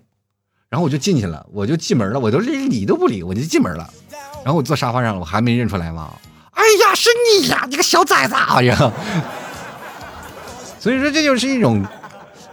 [0.70, 3.86] 然后我就进去了，我就进门了，我都连理都不理，我就进门了，
[4.46, 6.14] 然后我坐沙发上，我还没认出来吗？
[6.52, 7.10] 哎呀，是
[7.42, 8.34] 你呀，你个小崽子！
[8.34, 8.94] 哎呀。
[10.86, 11.84] 所以说这就是一种，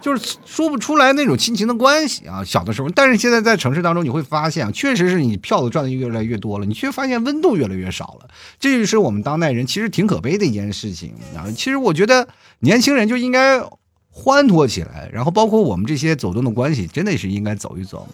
[0.01, 2.43] 就是说不出来那种亲情的关系啊。
[2.43, 8.31] 小的时候，但是现在在城市当中，你会发现，确实是你票子赚的越来越多了，你却发现温度越来越少了。
[8.59, 11.45] 这就是我们当代人其实挺可悲的一件事情啊。
[11.55, 12.27] 其实我觉得
[12.61, 13.63] 年轻人就应该
[14.09, 18.09] 欢脱起来，然后包括我们这些走动的关系，真的是应该走一走。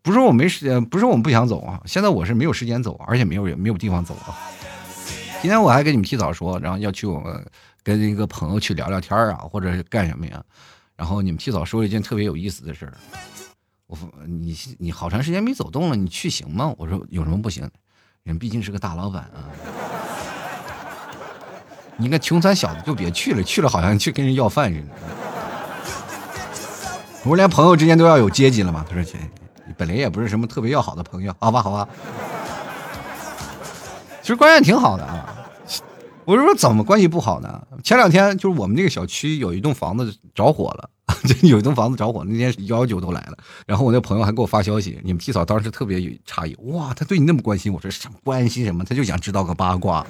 [0.00, 1.80] 不是我没时间，不是我们不想走啊。
[1.86, 4.38] 现在我是没有时间走，而且没有也没有地方走啊。
[5.40, 7.44] 今天我还跟你们提早说，然后要去我们。
[7.82, 10.42] 跟一个朋友去聊聊天啊，或者是干什么呀？
[10.96, 12.92] 然后你们提早说了一件特别有意思的事儿。
[13.86, 16.72] 我说你你好长时间没走动了，你去行吗？
[16.78, 17.68] 我说有什么不行？
[18.22, 19.50] 人毕竟是个大老板啊。
[21.96, 24.86] 你个穷酸小子就别去了，去了好像去跟人要饭似的。
[27.22, 28.84] 我说连朋友之间都要有阶级了嘛？
[28.88, 29.18] 他说去，
[29.76, 31.88] 本来也不是什么特别要好的朋友，好吧好吧。
[34.22, 35.41] 其实关系挺好的啊。
[36.24, 37.60] 我是说，怎么关系不好呢？
[37.82, 40.88] 前两天就是我们那个小区有一栋房子着火了，
[41.26, 43.36] 就有一栋房子着火，那天幺幺九都来了。
[43.66, 47.72] 然后我那朋友还给我发消息，你们替嫂当时特别诧异，哇，他对你那么关心。
[47.72, 48.84] 我说什么关心什么？
[48.84, 50.06] 他就想知道个八卦。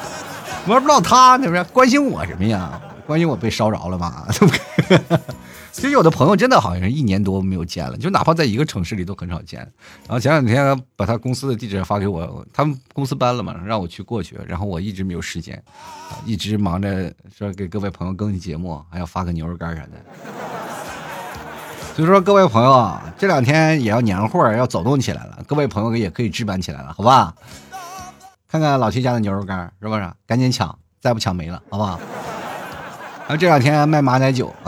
[0.68, 2.80] 我不知道他那边关心我什么呀？
[3.06, 4.26] 关心我被烧着了吗？
[5.76, 9.60] 其实有的朋友真的好像是一年多没有见了，就哪怕在一个城市里都很少见。
[10.06, 14.38] 然后前两天把他公司的地址发给我，他们公司搬了嘛，让我去过去。
[14.48, 15.62] 然后我一直没有时间，
[16.24, 19.90] 一直忙着说给各位朋友更新节目，还要发个牛肉干啥的。
[21.94, 27.34] 所以说各位朋友啊，这两天也要年货要走动起来了，各位朋友也可以置办起来了，好吧？
[28.48, 30.10] 看看老七家的牛肉干是不是？
[30.26, 32.00] 赶紧抢，再不抢没了，好不好？
[33.28, 34.54] 啊，这两天卖马奶酒。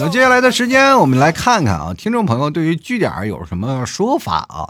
[0.00, 4.68] 那接下来的时间，我们来看看啊，听众朋友对于据点有什么说法啊？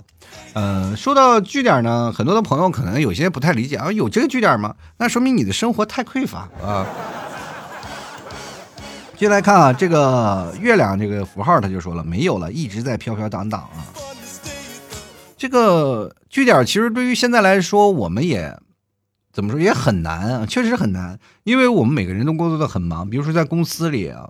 [0.54, 4.74] 呃，说到据点呢，很多的朋友可能有些不太理解啊，有这个据点吗？
[4.96, 6.86] 那说明你的生活太匮乏啊。
[9.18, 13.84] 接下来看啊，这个月亮这个符号，他就说了，没有了，一直在飘飘荡荡啊。
[15.38, 18.58] 这个据点其实对于现在来说，我们也
[19.32, 23.08] 怎么说也很难啊，确实很难，因为我们每个人都工作的很忙。
[23.08, 24.28] 比如说在公司里啊，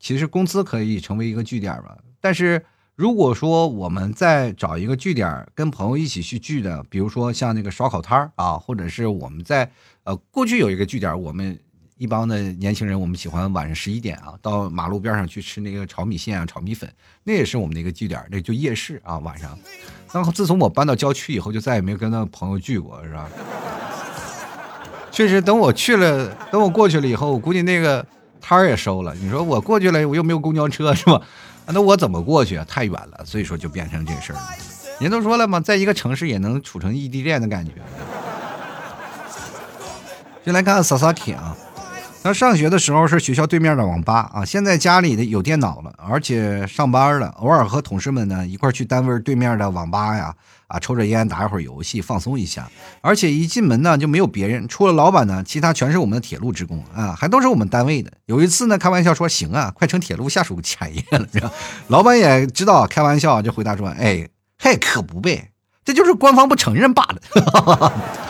[0.00, 1.96] 其实公司可以成为一个据点吧。
[2.20, 2.64] 但是
[2.96, 9.70] 如果说我们再找一个据点，跟朋友一起去聚的，比如说像那个烧烤摊啊，或者是我们在
[10.02, 11.56] 呃过去有一个据点，我们
[11.98, 16.92] 一帮的年轻人，我们喜欢晚上十一点啊，到马路边上去吃那个炒米线啊、炒米粉，
[17.22, 19.56] 那也是我们的一个据点，那就夜市啊，晚上。
[20.12, 23.28] 然后自从我搬到郊区以后，就再也没有跟那朋友聚过，是吧？
[25.10, 28.04] 确实，等我去了，等我过去了以后，我估计那个
[28.40, 29.14] 摊儿也收了。
[29.16, 31.20] 你说我过去了，我又没有公交车，是吧？
[31.66, 32.64] 那我怎么过去啊？
[32.68, 34.42] 太远了，所以说就变成这事儿了。
[35.00, 37.72] 人都说了嘛，在一个城市也能处成异地恋的感觉。
[40.44, 41.54] 就来看看萨萨铁啊，
[42.28, 50.34] 他上学的时候是学校对面的网吧啊，现在家里的有电脑了，而且上班了，偶尔和同事们呢一块去单位对面的网吧呀
[50.66, 58.12] 啊，抽着烟打一会儿游戏放松一下，而且一进门呢就没有别人，除了老板呢，其他全是我们的铁路职工啊，还都是我们单位的。
[58.26, 61.50] 有一次呢，开玩笑说行啊，快成铁路下属产业了，
[61.88, 67.92] 老板也知道开玩笑，就回答说，哎，嘿，可不呗，这就是官方不承认罢了。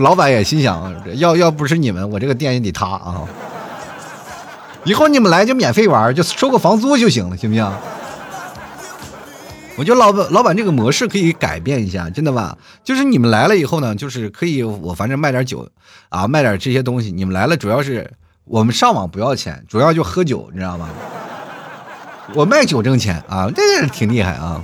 [0.00, 3.22] 老板也心想，要要不是你们，我这个店也得塌啊！
[4.84, 7.70] 以后你们来就免费玩，就收个房租就行了，行不行？
[9.76, 12.56] 我觉得老板老板这个模式可以改变一下，真的吧？
[12.84, 15.68] 就是你们来了以后呢，就是可以我反正卖点酒
[16.08, 17.10] 啊，卖点这些东西。
[17.12, 18.10] 你们来了主要是
[18.44, 20.88] 我们上网不要钱，主要就喝酒，你知道吗？
[22.34, 24.62] 我卖酒挣钱啊，这个挺厉害啊！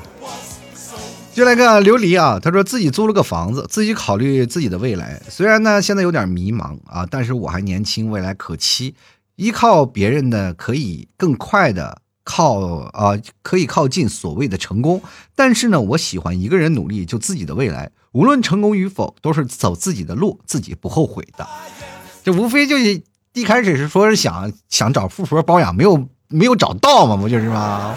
[1.35, 5.21] 就来看琉璃啊，他说自己租了个房子，自己考虑自己的未来。
[5.31, 8.95] 虽然呢现在有点迷茫啊，但是我还年轻，未来可期。
[9.37, 12.61] 依靠别人的可以更快的靠
[12.92, 15.03] 啊，可以靠近所谓的成功。
[15.35, 21.49] 但是呢，我喜欢一个人努力，就自己的未来，无论成功与否，都是走自己的路，自己不后悔的。
[22.23, 27.95] 这无非就是一开始是说是想想找富婆包养，没有没有找到嘛，不就是吗？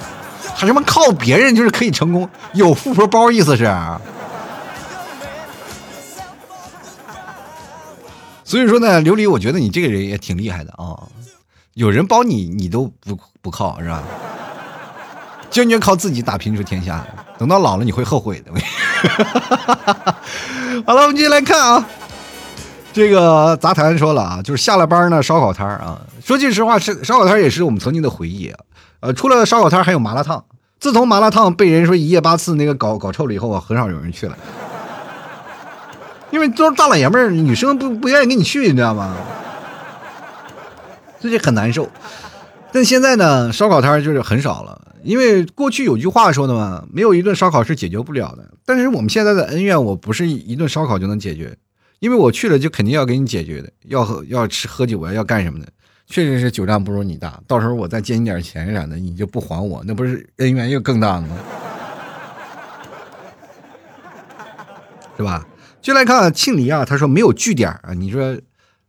[0.55, 2.27] 还什么靠别人就是可以成功？
[2.53, 3.69] 有富婆包意思是？
[8.45, 10.95] 所以说呢，琉璃，我觉得你这个人也挺厉害的啊！
[11.73, 14.01] 有人包你，你都不不靠是吧？
[15.49, 17.05] 坚决靠自己打拼出天下，
[17.37, 18.51] 等到老了你会后悔的。
[20.85, 21.85] 好了，我们继续来看啊，
[22.93, 25.99] 这个杂谈说了啊，就是下了班呢，烧烤摊啊。
[26.23, 28.59] 说句实话，是烧烤摊也是我们曾经的回忆啊。
[29.05, 30.43] 呃，除了烧烤摊，还有麻辣烫。
[30.79, 34.35] 自从麻辣烫被人说一夜八次那个搞搞臭了以后啊，很少有人去了，
[36.31, 39.15] 因为都是大老爷们儿，女生不不愿意跟你去，你知道吗？
[41.21, 41.87] 这就很难受。
[42.71, 48.49] 但现在呢，烧烤摊就是很少了，因为过去有句话说的嘛，没有一顿烧烤是解决不了的。
[48.65, 51.55] 但是我们现在的恩怨，我不是一顿烧烤就能解决，
[51.99, 55.67] 因为我去了就肯定要给你解决的，要喝要吃喝酒啊，要干什么的。
[56.07, 61.37] 确实是酒量不如你大，到时候我再借你点钱啥的，你就不还我，那不是恩怨又更大了吗？
[65.17, 65.47] 是吧？
[65.81, 68.37] 就来看庆黎啊，他说没有据点啊，你说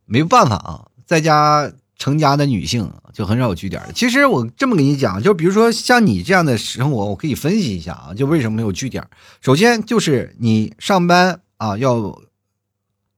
[0.05, 3.83] 没办法啊，在家成家的女性就很少有据点。
[3.94, 9.07] 其实我这么跟你讲，就比如说像你这样的生活，我可以分析一下啊，就为什么没有据点。
[9.40, 12.20] 首先就是你上班啊要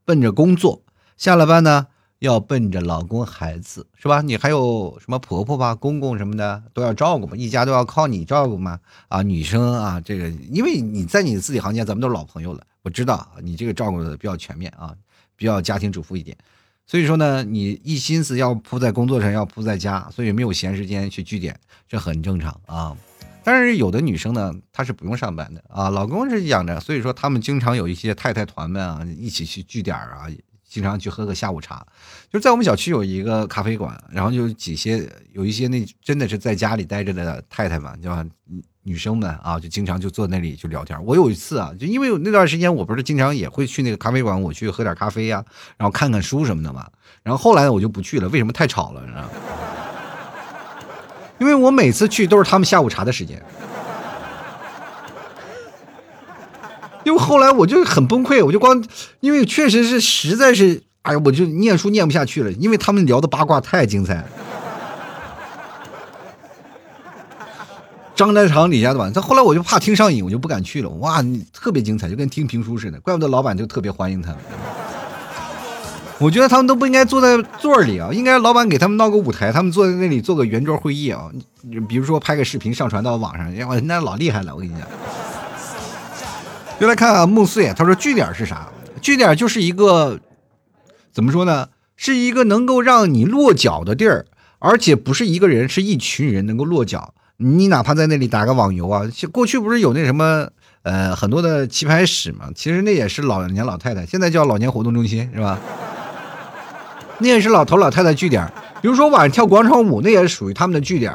[0.04, 0.82] 奔着工作，
[1.16, 1.88] 下了班呢。
[2.20, 4.20] 要奔着老公孩子是吧？
[4.22, 8.81] 你还有什么婆婆吧、公公什么的都要照顾嘛，一家都要靠你照顾嘛。
[9.07, 14.92] 啊，女生啊，这个因为你在你自己行业，咱们都是老朋友了，我知道你这个照顾的比较全面啊，
[15.37, 16.37] 比较家庭主妇一点。
[16.87, 22.96] 所以说呢，你一心思要扑在工作上，要扑在家，所以没有闲时间去聚点，这很正常啊。
[23.44, 30.26] 但是有的女生呢，她是不用上班的啊，老公是养着，所以说他们经常有一些太太团们啊，一起去聚点啊。
[30.68, 31.85] 经常去喝个下午茶，
[32.31, 38.24] 就在我们小区有一个咖啡馆，然后有几些有一些那真的是在家里待着的太太们，叫
[38.83, 41.02] 女生们啊，就经常就坐那里就聊天。
[41.04, 45.44] 我有一次啊，就因为那段时间我不是经常也会去那个咖啡馆，我去喝点咖啡呀，
[45.76, 46.87] 然后看看书什么的嘛。
[47.22, 48.52] 然后后来我就不去了，为什么？
[48.52, 49.31] 太吵了，
[51.38, 53.42] 因为我每次去都是他们下午茶的时间。
[57.08, 58.84] 因为后来我就很崩溃，我就光，
[59.20, 64.24] 因为确实是实在是，哎呀，我就念书念不下去了，因为他们聊的八卦太精彩了。
[68.14, 70.90] 张家长李家短，他后来我就怕听上瘾，我就不敢去了。
[70.98, 74.36] 哇，特别精彩，就跟听评书似的，怪不得老板就特别欢迎他。
[76.18, 81.30] 我觉得他们都不应该坐在座里啊，应该老板给他们闹个舞台，他们坐在那里做个圆桌会议啊，
[81.88, 84.82] 比如说拍个视频上传到网上，哇，那老厉害了，我跟你讲。
[86.80, 88.68] 就来看看木碎，他说据点是啥？
[89.00, 90.18] 据点就是一个
[91.12, 91.68] 怎么说呢？
[91.96, 94.26] 是一个能够让你落脚的地儿，
[94.61, 97.12] 而且不是一个人，是一群人能够落脚。
[97.38, 100.48] 你哪怕在那里打个网游啊，过去不是有那什么
[100.82, 102.50] 呃很多的棋牌室嘛？
[102.55, 105.59] 其实那也是老年老太太，现在叫老年活动中心是吧？
[107.18, 108.48] 那也是老头老太太据点。
[108.80, 111.12] 比如说晚上跳广场舞，那也是属于他们的据点。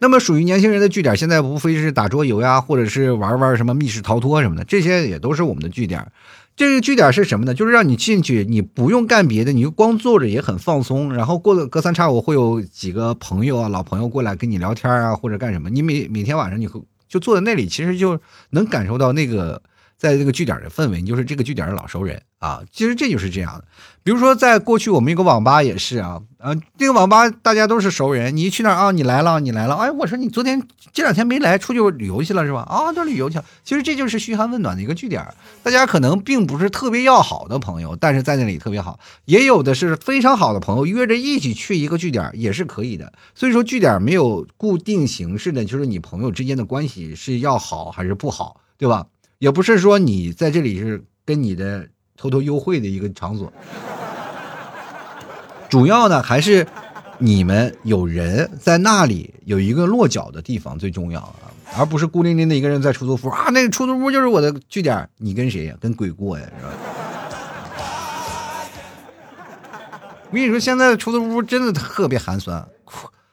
[0.00, 6.06] 那么属于年轻人的据点，现在无非是打桌游呀，或者是玩玩什么密室逃脱什么的，这些也都是我们的据点。
[6.54, 7.52] 这个据点是什么呢？
[7.54, 11.12] 就是让你进去，你不用干别的，你就光坐着也很放松。
[11.12, 15.68] 然后过了隔三差五会有几个朋友啊、老朋友过来跟你聊天啊，或者干什么。
[15.70, 16.68] 你每每天晚上你
[17.08, 18.20] 就坐在那里，其实就
[18.50, 19.62] 能感受到那个。
[19.98, 22.62] 在这个据点的氛围，你就是这个据点的老熟人啊。
[22.70, 23.64] 其实这就是这样的。
[24.02, 32.60] 比如说，在过去我们一个网吧也是啊，呃，这个网吧大家都是熟人，你一去那儿啊，你来了，你来了，哎，我说你昨天这两天没来，出去旅游去了是吧？
[32.68, 33.44] 啊，都旅游去了。
[33.64, 35.26] 其实这就是嘘寒问暖的一个据点。
[35.64, 39.00] 大家可能并不是特别要好的朋友，但是在那里特别好。
[39.24, 43.12] 也有的是非常好的朋友，约着一起去一个据点也是可以的。
[43.34, 49.06] 所以说，据点没有固定形式的，就是你朋友之间的关系是要好还是不好，对吧？
[49.38, 53.52] 也不是说你在这里是跟你的偷偷幽会的一个场所，
[55.68, 56.66] 主要呢还是
[57.18, 65.74] 你们有人在那里有一个落脚的地方最重要啊，而不是孤零零的一个人在出租屋啊，那个出租屋就是我的据点，你跟谁呀？
[65.80, 66.72] 跟鬼过呀，是吧？
[70.30, 72.66] 我跟你说，现在的出租屋真的特别寒酸，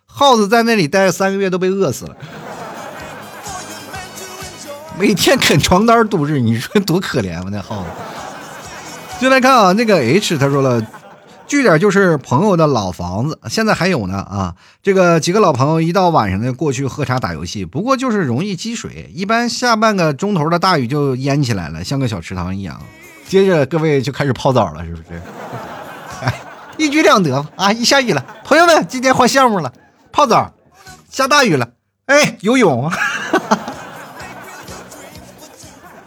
[0.05, 2.17] 耗子在那里待了三个月都被饿死了。
[4.99, 7.49] 每天啃床单度日，你说多可怜吗？
[7.51, 7.89] 那耗子。
[9.19, 10.85] 就来看啊，那个 H 他说了，
[11.47, 14.55] 据点就是朋友的老房子，现在还有呢啊。
[14.81, 22.79] 这个几个老朋友一到晚上呢，过去喝茶打游戏，不过就是容易积水，一般下半个钟头的大雨就淹起来了，像个小池塘一样。
[23.27, 25.21] 接着各位就开始泡澡了，是不是？
[26.21, 26.41] 哎，
[26.77, 27.71] 一举两得啊！
[27.71, 29.73] 一下雨了，朋友们今天换项目了，
[30.11, 30.53] 泡澡。
[31.09, 31.69] 下大雨了，
[32.07, 32.89] 哎，游泳。
[32.89, 32.97] 哈
[33.49, 33.59] 哈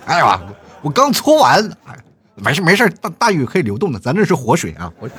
[0.06, 0.40] 哎呀，
[0.82, 1.96] 我刚搓完，哎，
[2.36, 4.92] 没事没事，大大雨可以流动的，咱这是活水啊。
[4.98, 5.08] 活。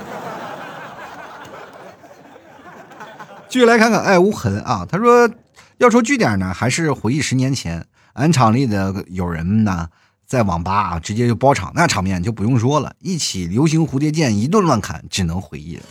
[3.49, 5.29] 继续来看看，爱，无痕啊，他说
[5.77, 9.88] 要说据点呢，还是回忆十年前，俺厂里的友人们呢，
[10.25, 15.83] 在网吧啊，直接就包场，那场面就不用说了，一起流行蝴蝶剑，一顿乱砍，只能回忆了。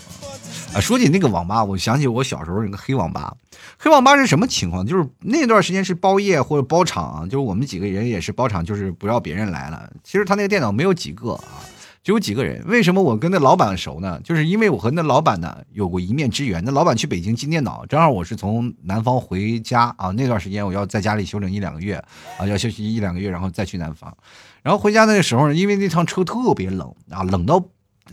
[0.76, 3.34] 啊，说起那个网吧，我想起我小时候那个黑网吧。
[3.78, 4.84] 黑网吧是什么情况？
[4.84, 9.90] 就是那段时间是包夜或者包场，就是我们几个人也是包场，就是不要别人来了。
[10.04, 11.64] 其实他那个电脑没有几个啊，
[12.04, 12.62] 只有几个人。
[12.66, 14.20] 为什么我跟那老板熟呢？
[14.22, 16.62] 就是因为我和那老板呢有过一面之缘。
[16.62, 21.94] 那老板去北京进电脑，正好我是从南方回家啊，那段时间我要在家里休整一两个月
[22.38, 24.14] 啊，要休息一两个月，然后再去南方。
[24.62, 27.64] 然后回家那个时候呢，因为那趟车特别冷啊，冷到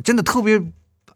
[0.02, 0.64] 真的特别。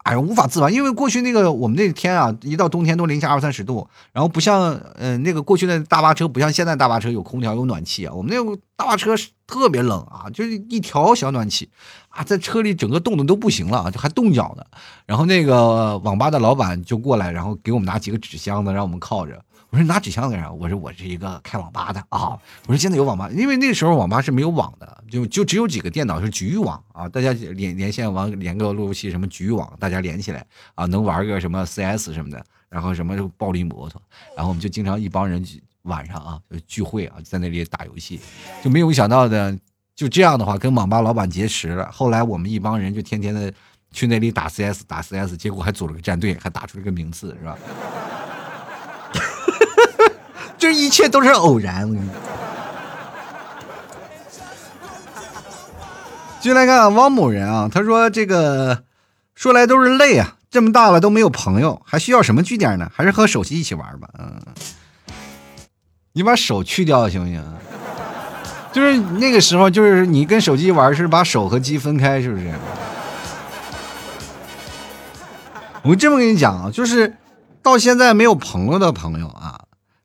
[0.08, 9.14] 哎呀，无法自拔，因为过去那个我们那天啊，一到冬天都零下二三十度，然后不像呃那个过去的大巴车，不像现在大巴车有空调有暖气啊，我们那个大巴车
[9.46, 11.68] 特别冷啊，就是一条小暖气
[12.08, 14.64] 啊，在车里整个冻的都不行了，就还冻脚呢。
[15.04, 19.38] 然后那个网吧的老板就过来，然后给我们拿几个纸箱子让我们靠着。
[19.70, 20.50] 我说拿纸箱子干啥？
[20.50, 22.38] 我说我是一个开网吧的啊。
[22.66, 30.44] 我说现在有网吧，因为那时候网吧是没有网的，就就只有几个电脑是局域网啊，大家连连线网连个路由器什么局域网，大家连起来
[30.74, 34.00] 啊，能玩个什么 CS 什么的，然后什么暴力摩托，
[34.34, 35.44] 然后我们就经常一帮人
[35.82, 38.18] 晚上啊聚会啊，在那里打游戏，
[38.64, 39.54] 就没有想到的
[39.94, 41.90] 就这样的话跟网吧老板结识了。
[41.92, 43.52] 后来我们一帮人就天天的
[43.92, 47.58] 去那里打 CS 打 CS，结果还组了个战队，还打出了个名次，是吧？
[50.58, 51.88] 这一切都是偶然。
[56.40, 58.84] 进来看汪某人啊，他说：“这个
[59.34, 62.90] 说来都是泪啊，这么大了都没有朋友，还需要什么据点呢？
[62.94, 64.40] 还是和手机一起玩吧。”嗯，
[66.12, 67.44] 你把手去掉行不行？
[68.72, 72.52] 就是那个时候，就是你跟手机玩，是把手和机分开，是不是？
[75.82, 77.16] 我这么跟你讲啊，就是
[77.62, 79.60] 到现在没有朋友的朋友啊。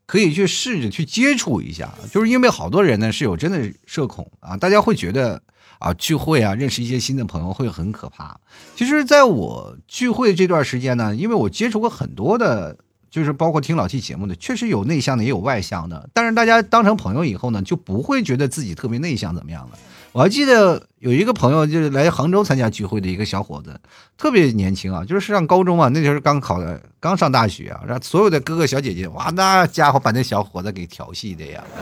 [0.06, 5.42] 可以去试着去接触一下，就是因为好多人呢是有真的社恐啊，大家会觉得
[5.78, 8.38] 啊聚会啊认识一些新的朋友会很可怕。
[8.76, 12.76] 其实，在我聚会这段时间呢，因为我接触过很多的，
[13.10, 19.78] 就是包括听老 T 节目的，确实有内向的也有外向的，但是大家当成朋友以后呢，就不会觉得自己特别内向怎么样了。
[20.14, 23.74] 我还记得有一个朋友，就是来杭州参加聚会的一个小伙子，
[24.16, 31.64] 特别年轻啊，就是上高中啊，那时候刚考的，刚上大学啊，让所有的哥哥小姐姐，哇，那家伙把那小伙子给调戏的呀。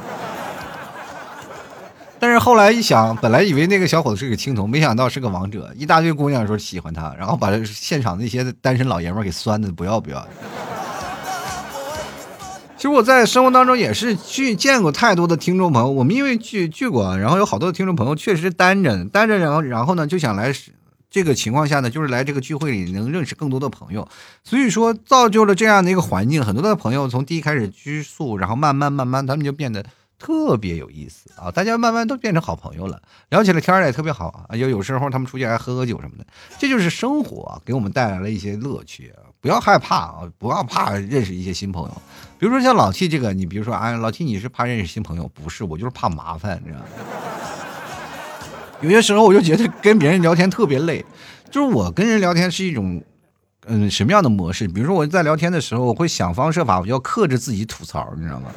[2.18, 10.28] 但是后来一想，本来以为那个小伙子是个青铜，没想到是个王者，一大堆姑娘说喜欢他，然后把现场那些单身老爷们给酸的不要不要的。
[12.83, 20.53] 其实我在生活当中也是去见过太多的听众朋友，我们因为聚聚过，然后有好多的听众朋友确实单着单着，然后然后呢就想来
[21.09, 24.09] 这个情况下呢，就是来这个聚会里能认识更多的朋友，
[24.43, 29.87] 所以说造就了这样的一个环境，很多的朋友从第一开始拘束，然后慢慢慢慢他们就变得。
[30.18, 31.51] 特别有意思啊！
[31.51, 34.57] 大家慢慢都变成好朋友了，聊起来天儿也特别好啊。
[34.57, 36.24] 有有时候他们出去还喝喝酒什么的，
[36.61, 39.32] 这就是生活给我们带来了一些乐趣啊。
[39.43, 42.03] 不要害怕啊，不要怕认识一些新朋友。
[42.38, 45.28] 比如说像老 T 这个，你比如说啊，老 T 你是怕认识新朋友？
[45.34, 46.86] 不是，我就是怕麻烦，你知道吗？
[48.82, 51.05] 有些时候我就觉得跟别人聊天特别累，
[51.51, 53.03] 就是我跟人聊天是一种
[53.66, 54.68] 嗯什么样的模式？
[54.68, 58.49] 比如说我在聊天的时候，我会想方设法，我就要克制自己吐槽，你知道吗？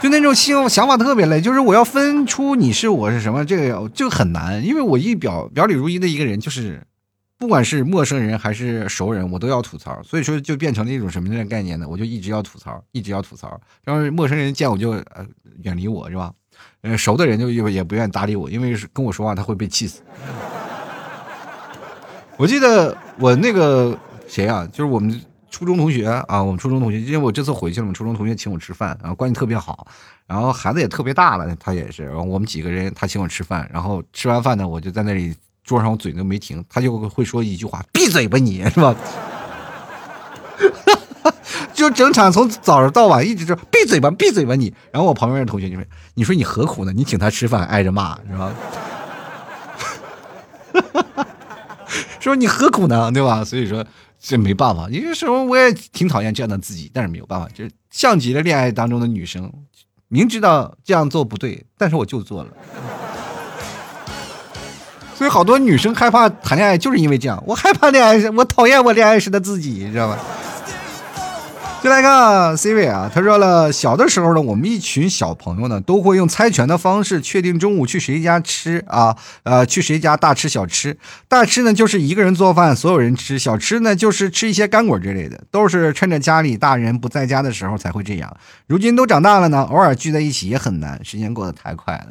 [0.00, 6.82] 就那种心想法特别累，就是我要分出你是我是什么，这个就很难，因为我一表表里如一的一个人，就是
[7.38, 11.86] 不管是陌生人还是熟人，我都要吐槽，所以说就变成了一种什么样的概念呢？
[11.88, 15.26] 我就一直要吐槽，一直要吐槽，然后陌生人见我就呃
[15.62, 16.32] 远离我是吧？
[16.80, 20.02] 呃，熟的人就也不愿意搭理我，因为跟我说话他会被气死。
[22.38, 25.20] 我记得我那个谁啊，就是我们。
[25.48, 29.86] 初中同学啊，我们初中同学，因为我这次回去了嘛，初中同学请我吃饭，然后关系特别好，
[30.26, 35.34] 然后孩子也特别大了，他也是，然后我们几个人，他请我吃饭，然后吃完饭呢，我就在那里
[35.66, 38.94] 桌上，我嘴都没停，他就会说一句话：“闭嘴吧你，是吧？”
[41.74, 44.72] 就整场从早上到晚一直说闭嘴吧，闭嘴吧你。
[44.92, 46.92] 然后我旁边的同学就说：“你说你何苦呢？
[46.94, 48.54] 你请他吃饭挨着骂是吧？”
[52.20, 53.10] 说你何苦呢？
[53.12, 53.44] 对吧？
[53.44, 53.84] 所以说。
[54.18, 59.52] 这没办法，有些时候我也挺讨厌这样的自己，但是没有办法，就是像极了恋爱当中的女生，
[60.08, 62.50] 明知道这样做不对，但是我就做了。
[65.16, 67.42] 所以好多女生害怕谈恋爱，就是因为这样。
[67.46, 70.18] 我害怕恋爱时，我讨厌我恋爱时的自己，你知道吗？
[71.82, 80.98] 就来看 C 位啊，他说了，小的时候呢，我们一群小朋友呢，都会用猜拳的方式确定中午去谁家吃啊，呃，去谁家大吃小吃。
[81.28, 88.36] 大吃呢就是一个人做饭，所有人吃；小吃呢就是吃一些干果之类的，都是趁着家里大人不在家的时候才会这样。
[88.66, 92.08] 如今都长大了呢，偶尔聚在一起也很难，时间过得太快了。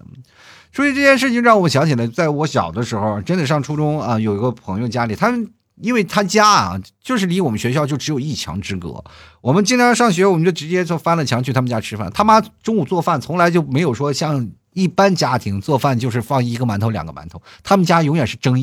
[0.76, 5.50] 所以这件事情让我想起来，在我小的时候，真的上初中啊，有一个朋友家里，他们。
[5.82, 9.04] 因为他家啊，就是离我们学校就只有一墙之隔。
[9.42, 12.10] 我们经常上学，我们就直接就翻了墙去他们家吃饭。
[12.14, 18.54] 他妈中午做饭从来就没有说像一般家庭做饭就是放一个馒头两个馒头，他们家永远是蒸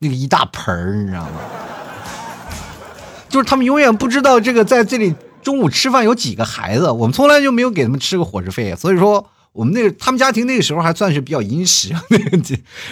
[0.00, 1.30] 那个一大盆儿，你知道吗？
[3.28, 9.24] 就是他们永远不知道这个在这里中午吃饭有几个孩子，我们从来就没有给他们吃过伙食费，所以说。
[9.58, 11.92] 我们那个他们家庭那个时候还算是比较殷实，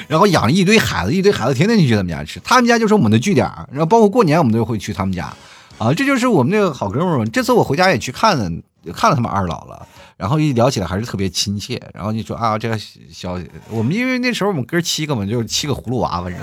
[0.08, 2.40] 然后养了一堆孩子，一堆孩子天天去他们家吃。
[2.42, 5.32] 他们家就是我们的据点，然后包括过年我们都会去他们家，
[5.78, 7.26] 啊，这就是我们那个好哥们儿。
[7.26, 8.50] 这次我回家也去看了，
[8.92, 9.86] 看了他们二老了，
[10.16, 11.80] 然后一聊起来还是特别亲切。
[11.94, 12.76] 然后你说啊，这个
[13.12, 13.38] 小
[13.70, 16.40] 我们因为那时候我们哥七个嘛，就是七个葫芦娃，反正。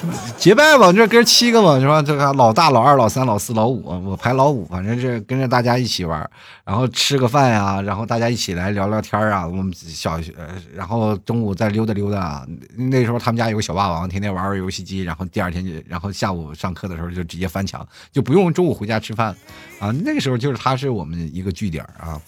[0.38, 2.00] 结拜吧，这哥七个嘛，是吧？
[2.00, 6.28] 这个老大、老二、老三、老四、老五，我排老五，反正是跟着大家一起玩，
[6.64, 9.46] 然后吃个饭呀，然后大家一起来聊聊天啊。
[9.46, 10.32] 我们小学，
[10.74, 12.46] 然后中午再溜达溜达。
[12.76, 19.36] 那时候他们家有个小霸王，天天玩玩游戏机，然后第二天就，然后下午上课的时候就直接翻墙，就不用中午回家吃饭
[19.78, 19.90] 啊。
[20.04, 22.20] 那个时候就是他是我们一个据点啊。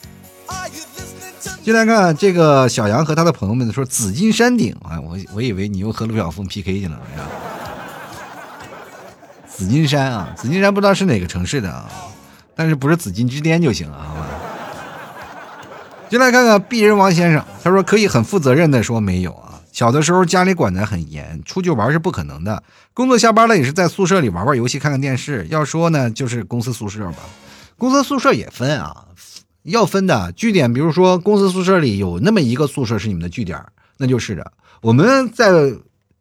[1.63, 7.29] 进来看这个小杨和他的朋友们说紫金山顶啊，我我以为你又和陆小凤 PK 去了，是吧？
[9.55, 11.89] 紫金山啊，紫金山不知道是哪个城市的啊，
[12.55, 14.27] 但是不是紫金之巅就行了，好吧？
[16.09, 19.61] 进来看看鄙人王先生，他说可以很负责任的说没有啊。
[19.73, 22.63] 小的时候家里管得很严，出去玩是不可能的。
[22.93, 25.47] 工作下班了也是在宿舍里玩玩游戏、看看电视。
[25.49, 27.19] 要说呢，就是公司宿舍吧，
[27.79, 29.07] 公司宿舍也分啊，
[29.63, 33.59] 要分的据点，比如说公司宿舍里有那么一个宿舍是你们的据点，
[33.97, 34.53] 那就是的。
[34.81, 35.51] 我们在。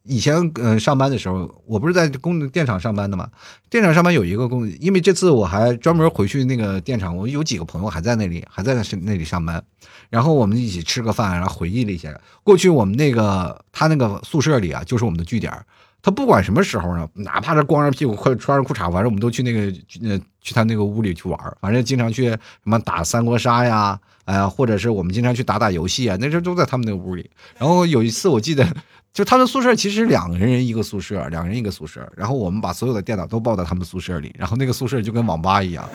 [0.03, 3.29] 以前呃上班的时候，我不是在工电厂上班的嘛？
[3.69, 9.63] 电厂上班有一个工，因为这次我还专门回去那个电厂，我有几个朋友还在那里，还在那那里上班。
[10.09, 15.53] 然后我们一起吃个饭，然后回忆了一下过去我们那个他那个宿舍里啊，就是我们的据点。
[16.01, 19.71] 他不管什么时候呢，哪怕是光着屁股快穿着裤衩，反正我们都去那个
[20.01, 27.29] 呃去他那个屋里去玩反正经常去什么打三国杀呀，哎呀，或者是我们经常去打打游戏啊，那时候都在他们那个屋里。
[27.59, 28.67] 然后有一次我记得。
[29.13, 32.07] 就他们宿舍其实两个人一个宿舍，两个人一个宿舍。
[32.15, 35.87] 然后我们把所有的电脑都抱到他们宿舍里，然后那个宿舍就跟网吧一样，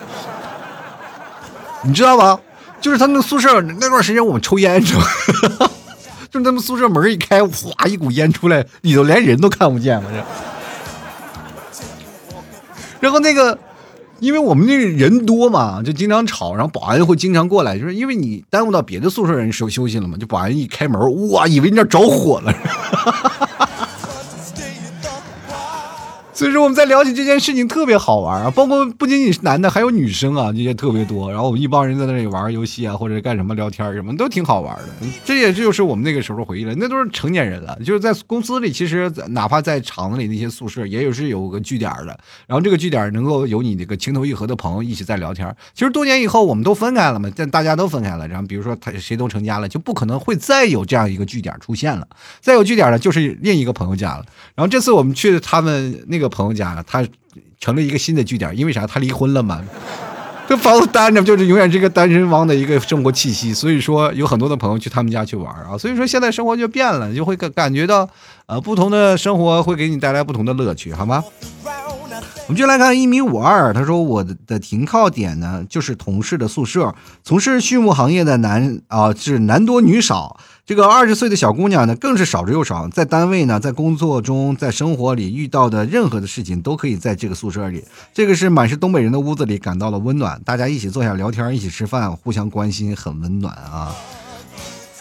[1.83, 2.39] 你知道吗？
[2.79, 5.07] 就是他们宿舍那段时间我们抽烟，知道吗？
[6.29, 10.25] 就是他们宿舍门一开，哗，一股烟出来，里头连人都看不见了。
[12.99, 13.57] 然后那个。
[14.19, 22.53] 因为我们那人多嘛，就经常吵，然后保安会经常过来，就是因为你耽误到别的宿舍人休休息了嘛，就保安一开门，哇，以为你那着火了。
[26.37, 31.31] 所以说我们在聊起这件事情特别好玩啊，包括不仅仅是男的，还有女生啊，这些特别多。
[31.31, 35.07] 然后我们一帮人在那里玩游戏啊，或者干什么聊天什么，都挺好玩的。
[35.25, 36.75] 这也就是我们那个时候回忆了。
[36.77, 42.15] 那都是成年人了，就是在公司里，其实哪怕在厂子里那些宿舍，也有是有个据点的。
[42.45, 45.51] 然后这个据点能够有你这个情投意合的朋友一起在聊天。
[45.73, 48.27] 其实多年以后我们都分开了嘛，但大家都分开了。
[48.27, 52.07] 然后比如说他谁都成家了，就不可能会再有这样一个据点出现了。
[52.39, 54.23] 再有据点的，就是另一个朋友家了。
[54.53, 57.05] 然后这次我们去他们那个朋友家了，他。
[57.59, 58.85] 成了一个新的据点，因为啥？
[58.85, 59.59] 他离婚了嘛，
[60.47, 63.51] 这房子单着，就是永远这个单身汪的一个生活气息。
[63.51, 65.75] 所以说，有很多的朋友去他们家去玩啊。
[65.75, 68.07] 所以说，现在生活就变了，就会感感觉到，
[68.45, 71.23] 呃，不同的生活会给你带来不同的乐趣，好吗？
[72.47, 76.93] 我们就来看一米五二，他说我的停靠点呢，就是同事的宿舍。
[77.23, 80.39] 从事畜牧行业的男啊，是男多女少。
[80.67, 82.89] 这个二十岁的小姑娘呢，更是少之又少。
[82.89, 87.85] 在单位呢，在工作中，在生活里遇到的任何的事情，都可以在这个宿舍里。
[88.13, 93.95] 这个是满是东北人的屋子里感到了温暖，大家一起坐下聊天，一起吃饭，互相关心，很温暖啊。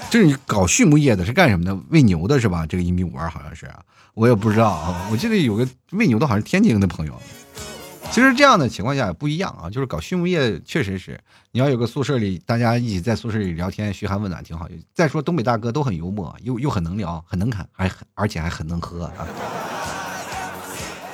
[0.08, 1.76] 这是搞畜牧业的，是干什么的？
[1.88, 2.64] 喂牛的是吧？
[2.64, 3.68] 这个一米五二好像是。
[4.14, 7.20] 我也不知道啊，我记得有个喂牛的，好像是天津的朋友。
[8.16, 11.20] 其实这样的情况下也不一样啊，就是搞畜牧业确实是，
[11.52, 14.66] 你要有个宿舍里，大家一起在宿舍里聊天，嘘寒问暖挺好。
[14.94, 19.12] 再说东北大哥都很幽默，又又很能聊，很能侃，还很而且还很能喝啊。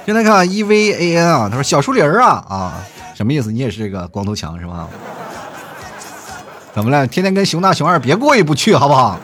[0.07, 2.85] 先来看 E V A N 啊，他说小树林啊啊，
[3.17, 3.51] 什么意思？
[3.51, 4.89] 你也是个光头强是吧？
[6.73, 7.05] 怎么了？
[7.09, 9.19] 天天跟熊大熊二别过意不去好不好？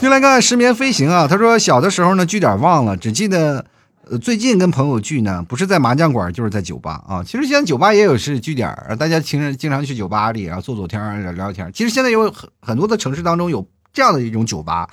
[0.00, 3.64] 进来看失眠飞行啊，他说小的时候呢据点忘了，只记得
[4.10, 7.22] 呃最近跟朋友聚呢，不是在麻将馆就是在酒吧啊。
[7.22, 11.70] 其实现在酒吧也有是据点，大家经常经常去酒吧里啊坐坐天儿聊聊天。
[11.72, 14.88] 其实现在有很很多的城市当中有这样的一种酒吧，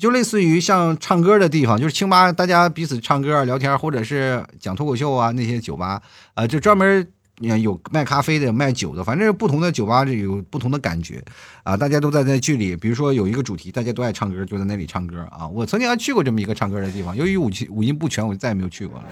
[0.00, 6.00] 就类似于像唱歌的地方，就是清吧，大家彼此唱歌聊天，或者是讲脱口秀啊那些酒吧
[6.34, 7.06] 啊，就专门。
[7.38, 11.20] 你看，有卖咖啡的，卖酒的，反正不同的酒吧就有不同的感觉
[11.64, 11.76] 啊！
[11.76, 15.48] 大家都在那剧里，比如说有一个主题，大家都爱唱歌，就在那里唱歌啊！
[15.48, 19.04] 我曾经还去过这么一个唱歌的地方，由于五音五音不全，我就再也没有去过了，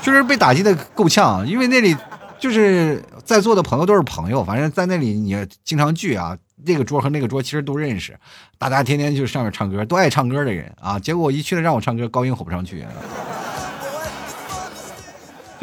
[0.00, 1.96] 就是被打击的够呛，因为那里
[2.38, 8.16] 就是在座的朋友都是朋友，反正在那里你经常聚啊，那个桌和那个桌其实都认识，
[8.58, 11.00] 大家天天就上面唱歌，都爱唱歌的人啊！
[11.00, 12.84] 结果我一去了，让我唱歌，高音吼不上去。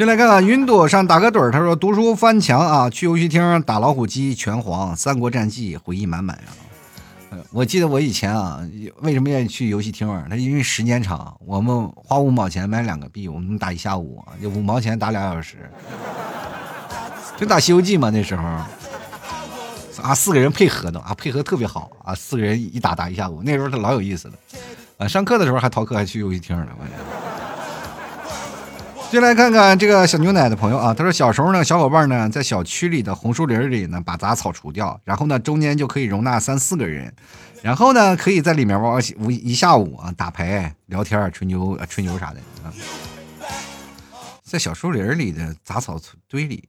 [0.00, 7.36] 进来看看云朵上打个盹儿，他说读书翻墙啊，去游戏厅打老虎机拳皇三国战记回忆满满啊。
[7.52, 8.66] 我记得我以前啊，
[9.02, 10.24] 为什么愿意去游戏厅啊？
[10.30, 15.70] 那因为时间长，我们花五毛钱买两个币，我们打一下午，就五毛钱打俩小时，
[17.36, 18.42] 就打西游记嘛那时候，
[20.02, 24.34] 啊四个人配合的啊，配合特别好啊，四个人一打打一下午，那时候他老有意思了，
[24.96, 27.39] 啊上课的时候还逃课还去游戏厅呢，我。
[29.10, 37.12] 进来看看这个小牛奶的朋友啊，他说小时候呢，小伙伴呢在小区里的红树林里呢把杂草除掉，然后呢中间就可以容纳三四个人，
[37.60, 42.72] 然后呢可以在里面玩一一下午啊，打牌、聊天、吹牛、吹牛啥的啊。
[44.44, 45.98] 在小树林里的杂草
[46.28, 46.68] 堆里，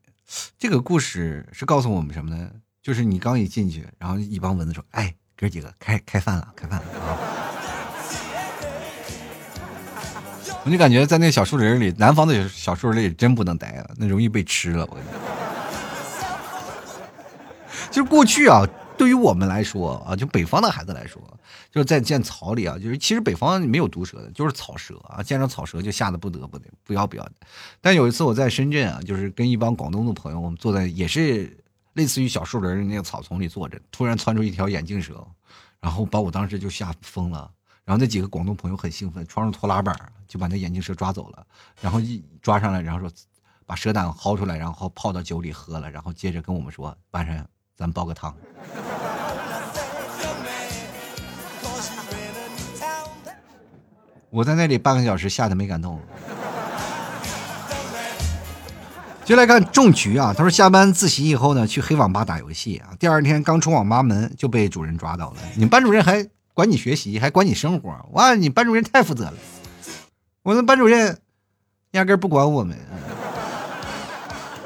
[0.57, 2.49] 这个故事是告诉我们什么呢？
[2.81, 7.19] 就是你刚一进去，然后一帮蚊子说：“哎，哥几个开开饭了，开饭了啊。”
[10.63, 14.85] 我就感觉在那小树林里，南方的小树林里真不能待了，那容易被吃了。
[14.91, 15.19] 我跟你讲
[17.89, 18.63] 就过去啊，
[18.95, 21.19] 对于我们来说啊，就北方的孩子来说，
[21.71, 27.31] 就是在见草里啊，就是其实北方没有毒蛇的，就是草蛇啊，见着草蛇就吓得不得不得不要不要的。
[27.81, 31.57] 但有一次我在深圳啊，就是跟一帮广东的朋友，我们坐在也是
[31.93, 35.25] 类似于小树林那个草丛里坐着，突然窜出一条眼镜蛇，
[35.81, 37.49] 然后把我当时就吓疯了。
[37.83, 39.93] 然后那几个广东朋友很兴奋，穿上拖拉板
[40.27, 41.45] 就把那眼镜蛇抓走了，
[41.81, 43.11] 然后一抓上来，然后说
[43.65, 48.33] 把蛇胆薅出来，然后泡到酒里喝了，然后接着跟我们说晚上咱煲个汤。
[54.29, 55.99] 我在那里半个小时吓得没敢动。
[59.25, 66.29] 就来看种菊啊，他说下班自习以后呢，去黑网吧打游戏啊，第二天刚出网吧门就被主任抓到了，你们班主任还。
[66.61, 68.35] 管你学习，还管你生活，哇！
[68.35, 69.33] 你班主任太负责了，
[70.43, 71.17] 我们班主任
[71.93, 72.77] 压根不管我们。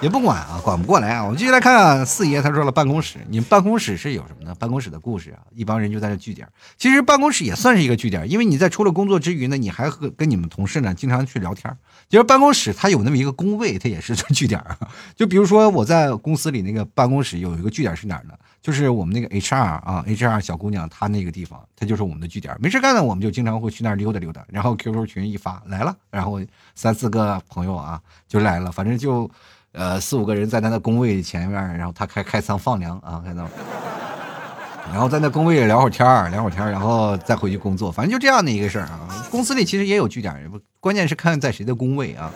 [0.01, 1.23] 也不管啊，管不过来啊。
[1.23, 4.53] 我们继续来看啊，四爷他说了，办公室，你们办公室是有什么呢？
[4.59, 6.47] 办公室的故事啊，一帮人就在这聚点。
[6.77, 11.75] 其实办公室也算是一个据点，因为你在除了工作之余呢，你还和跟你们同事呢经常去聊天。
[12.09, 14.77] 其实办公室它有那么一个工位，它也是据点啊。
[15.15, 18.33] 就比如说我在公司里那个办公室有一个据点是哪儿呢？
[18.61, 22.55] 就是我们那个 HR 啊，HR 小姑娘她那个地方，她就是我们的据点。
[22.59, 26.41] 没事干呢，我们就经常会去那儿溜达溜达，然后 QQ 群一发来了，然后
[26.73, 29.29] 三四个朋友啊就来了，反正就。
[29.75, 33.47] 呃，四五个人在他的工位前面，然后他开开仓放粮啊，开仓，
[34.91, 39.27] 然后在那工位聊会儿天儿，聊会儿天儿，然后再回去工作，反正就这样的一个事儿啊。
[39.29, 40.49] 公司里其实也有据点，
[40.79, 42.31] 关键是看在谁的工位啊。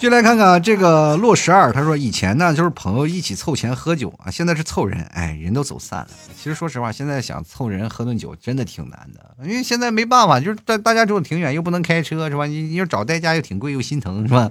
[0.00, 6.08] 就来看看这个洛十二，他说以前呢就是朋友一起凑钱喝酒啊，现在是凑人，哎，人都走散了。
[6.34, 12.46] 其实说实话，现在想凑人喝顿酒真的挺难的，因为现在没办法，就是大大家住的挺远，又不能开车，是吧？
[12.46, 14.50] 你你要找代驾又挺贵，又心疼，是吧？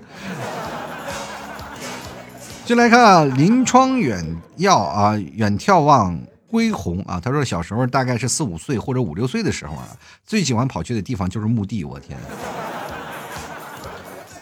[2.63, 4.23] 就来看啊临窗远
[4.55, 7.19] 眺啊，远眺望归鸿啊。
[7.19, 9.87] 他说小时候大概是四五岁或者五六岁的时候啊，
[10.27, 12.15] 最喜欢跑去的地方就是墓地，我天。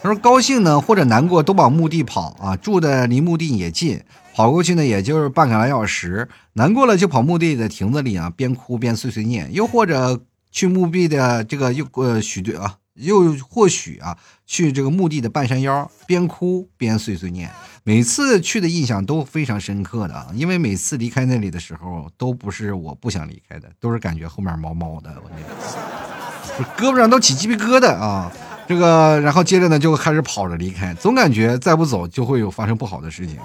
[0.00, 2.56] 他说：“高兴呢，或者难过，都往墓地跑啊。
[2.56, 4.00] 住的离墓地也近，
[4.32, 6.28] 跑过去呢，也就是半个来小时。
[6.52, 9.52] 难过了就跑墓地的亭子里啊，边哭边碎碎念。
[9.52, 10.20] 又或者
[10.52, 17.50] 去墓地的这个又呃许对啊，又或许啊，去这个墓地的半山腰，边哭边碎碎念。
[17.82, 28.30] 每次去的印象都非常深刻的啊，因为每次离开那里的时候，都不是我不想离开的，都是感觉后面毛毛的，我那个 胳膊上都起鸡皮疙瘩啊。”
[28.68, 33.38] 这个，然后接着呢，就开始跑着离开，总感觉再不走就会有发生不好的事情。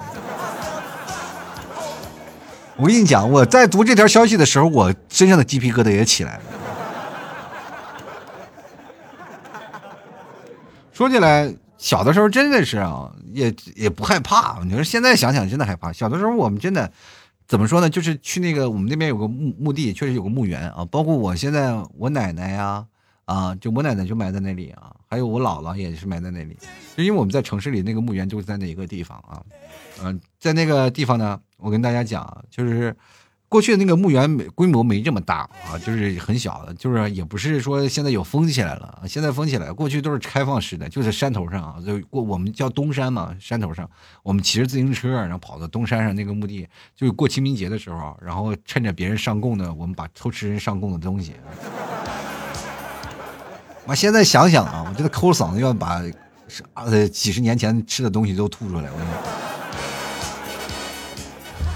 [2.76, 6.42] 我跟你讲，我在读这条消息的时候，我身上的鸡皮疙瘩也起来了。
[10.92, 14.58] 说起来，小的时候真的是啊，也也不害怕。
[14.64, 15.90] 你说现在想想，真的害怕。
[15.90, 16.92] 小的时候我们真的
[17.48, 17.88] 怎么说呢？
[17.88, 20.84] 就是去那个我们那边有个墓墓地，确实有个墓园啊。
[20.90, 22.84] 包括我现在我奶奶呀。
[23.24, 26.56] 啊就我奶奶就埋在那里啊，还有我姥姥也是埋在那里，
[26.96, 29.42] 就因为我们在城市里那个墓园就是在那一个地方啊，
[30.02, 32.94] 嗯，在那个地方呢，我跟大家讲，就是
[33.48, 43.88] 过去的那个墓园规模没这么大啊，就是很小的，就是也不是说现在有封起来了，现在封起来，过去都是开放式的，就在山头上啊，就过我们叫东山嘛，山头上，
[44.22, 46.66] 我们骑着自行车，然后跑到东山上那个墓地，
[46.96, 51.34] 就过清明节的时候，然后趁着别人上供呢，我们把偷吃人上供的东西。
[53.86, 56.02] 我现在想想啊，我真的抠嗓子要把
[56.74, 58.84] 呃几十年前吃的东西都吐出来。
[58.84, 58.98] 我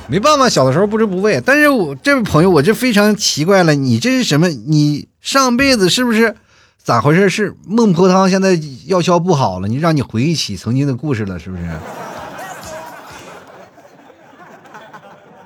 [0.09, 1.39] 没办法，小的时候不知不畏。
[1.45, 4.49] 但是我这位朋友，我就非常奇怪了，你这是什么？
[4.49, 6.35] 你上辈子是不是
[6.83, 7.29] 咋回事？
[7.29, 11.63] 是孟婆汤现在药效不好了，你让你回忆起曾经的故事了，是不是？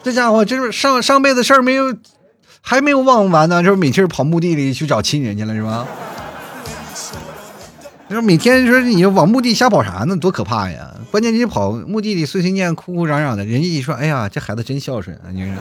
[0.05, 1.97] 这家伙，这是上上辈子事儿没有，
[2.61, 5.85] 还没有忘完呢，就是每天跑墓地里去找亲人去了，是吧？
[8.13, 10.15] 你说每天说你往墓地瞎跑啥呢？
[10.15, 10.95] 多可怕呀！
[11.11, 15.55] 关键你跑墓地里碎碎念、哭哭嚷嚷的，人家一说：“哎呀，这孩子真孝顺啊！”你说，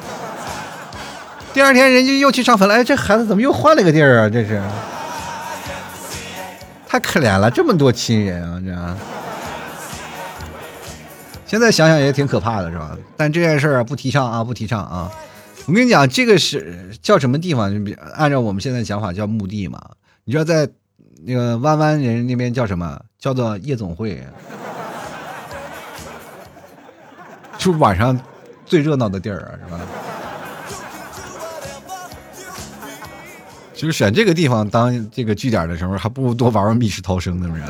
[1.54, 4.30] 第二天人家又去上坟了，哎，这孩子怎么又换了个地儿啊？
[4.30, 4.62] 这是
[6.86, 8.44] 太可怜了，这么多亲人
[8.76, 8.98] 啊！
[11.46, 12.98] 这现在想想也挺可怕的，是吧？
[13.16, 15.10] 但这件事儿不提倡啊，不提倡啊！
[15.68, 17.74] 我跟你讲，这个是叫什么地方？
[18.14, 19.80] 按照我们现在讲法叫墓地嘛？
[20.26, 20.70] 你知道在。
[21.24, 23.00] 那个弯弯人那边叫什么？
[23.20, 24.22] 叫做夜总会，
[27.58, 28.20] 就晚上
[28.66, 29.80] 最热闹的地儿啊，是吧？
[33.76, 37.64] 就是选这个地方当这个据点的时候，还不如多玩玩密室逃生，是不是？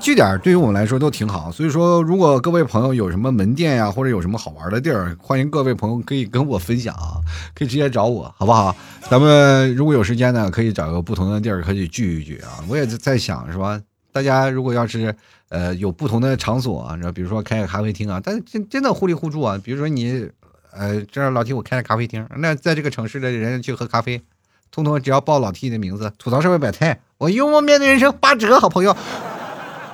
[0.00, 7.18] 据点对于我们来说都挺好，所以说如果各位朋友有什么门店呀，或者有什么好玩的地儿，欢迎各位朋友可以跟我分享啊，
[7.54, 8.74] 可以直接找我，好不好？
[9.10, 12.62] 咱们如果有时间呢，可以找个不同的地儿可以聚一聚啊。
[12.68, 13.80] 我也在想，是吧？
[14.12, 15.14] 大家如果要是
[15.48, 19.60] 呃有不同的场所啊，比如说开个咖啡厅啊，但是真真的互利互助啊。
[19.62, 20.28] 比如说你
[20.72, 24.22] 呃，这老 T 我开个咖啡厅，那在这个城市的人去喝咖啡，
[24.70, 28.96] 通通只要报老 T 的名字，吐槽社会百态，我幽默面对人生八折，好朋友。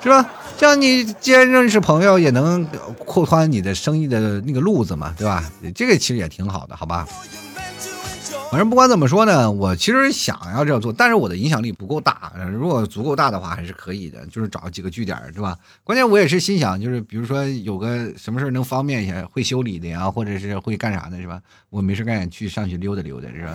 [0.05, 0.31] 是吧？
[0.59, 2.65] 这样你既然认识朋友，也能
[3.07, 5.51] 扩宽你的生意的那个路子嘛，对吧？
[5.75, 7.09] 这个其实也挺好的，好吧？
[8.51, 12.31] 反正不管怎么说呢，我其实想要这样做，但是我的影响力不够大。
[12.53, 15.57] 如果足够大的话，还是可以的，就是找几个据点，是吧？
[15.83, 21.41] 关键我也是心想，就是比如说有个什么事能方便一下，会修理的呀，或者是会干啥的，是吧？
[21.71, 23.55] 我没事干，去上去溜达溜达，是吧？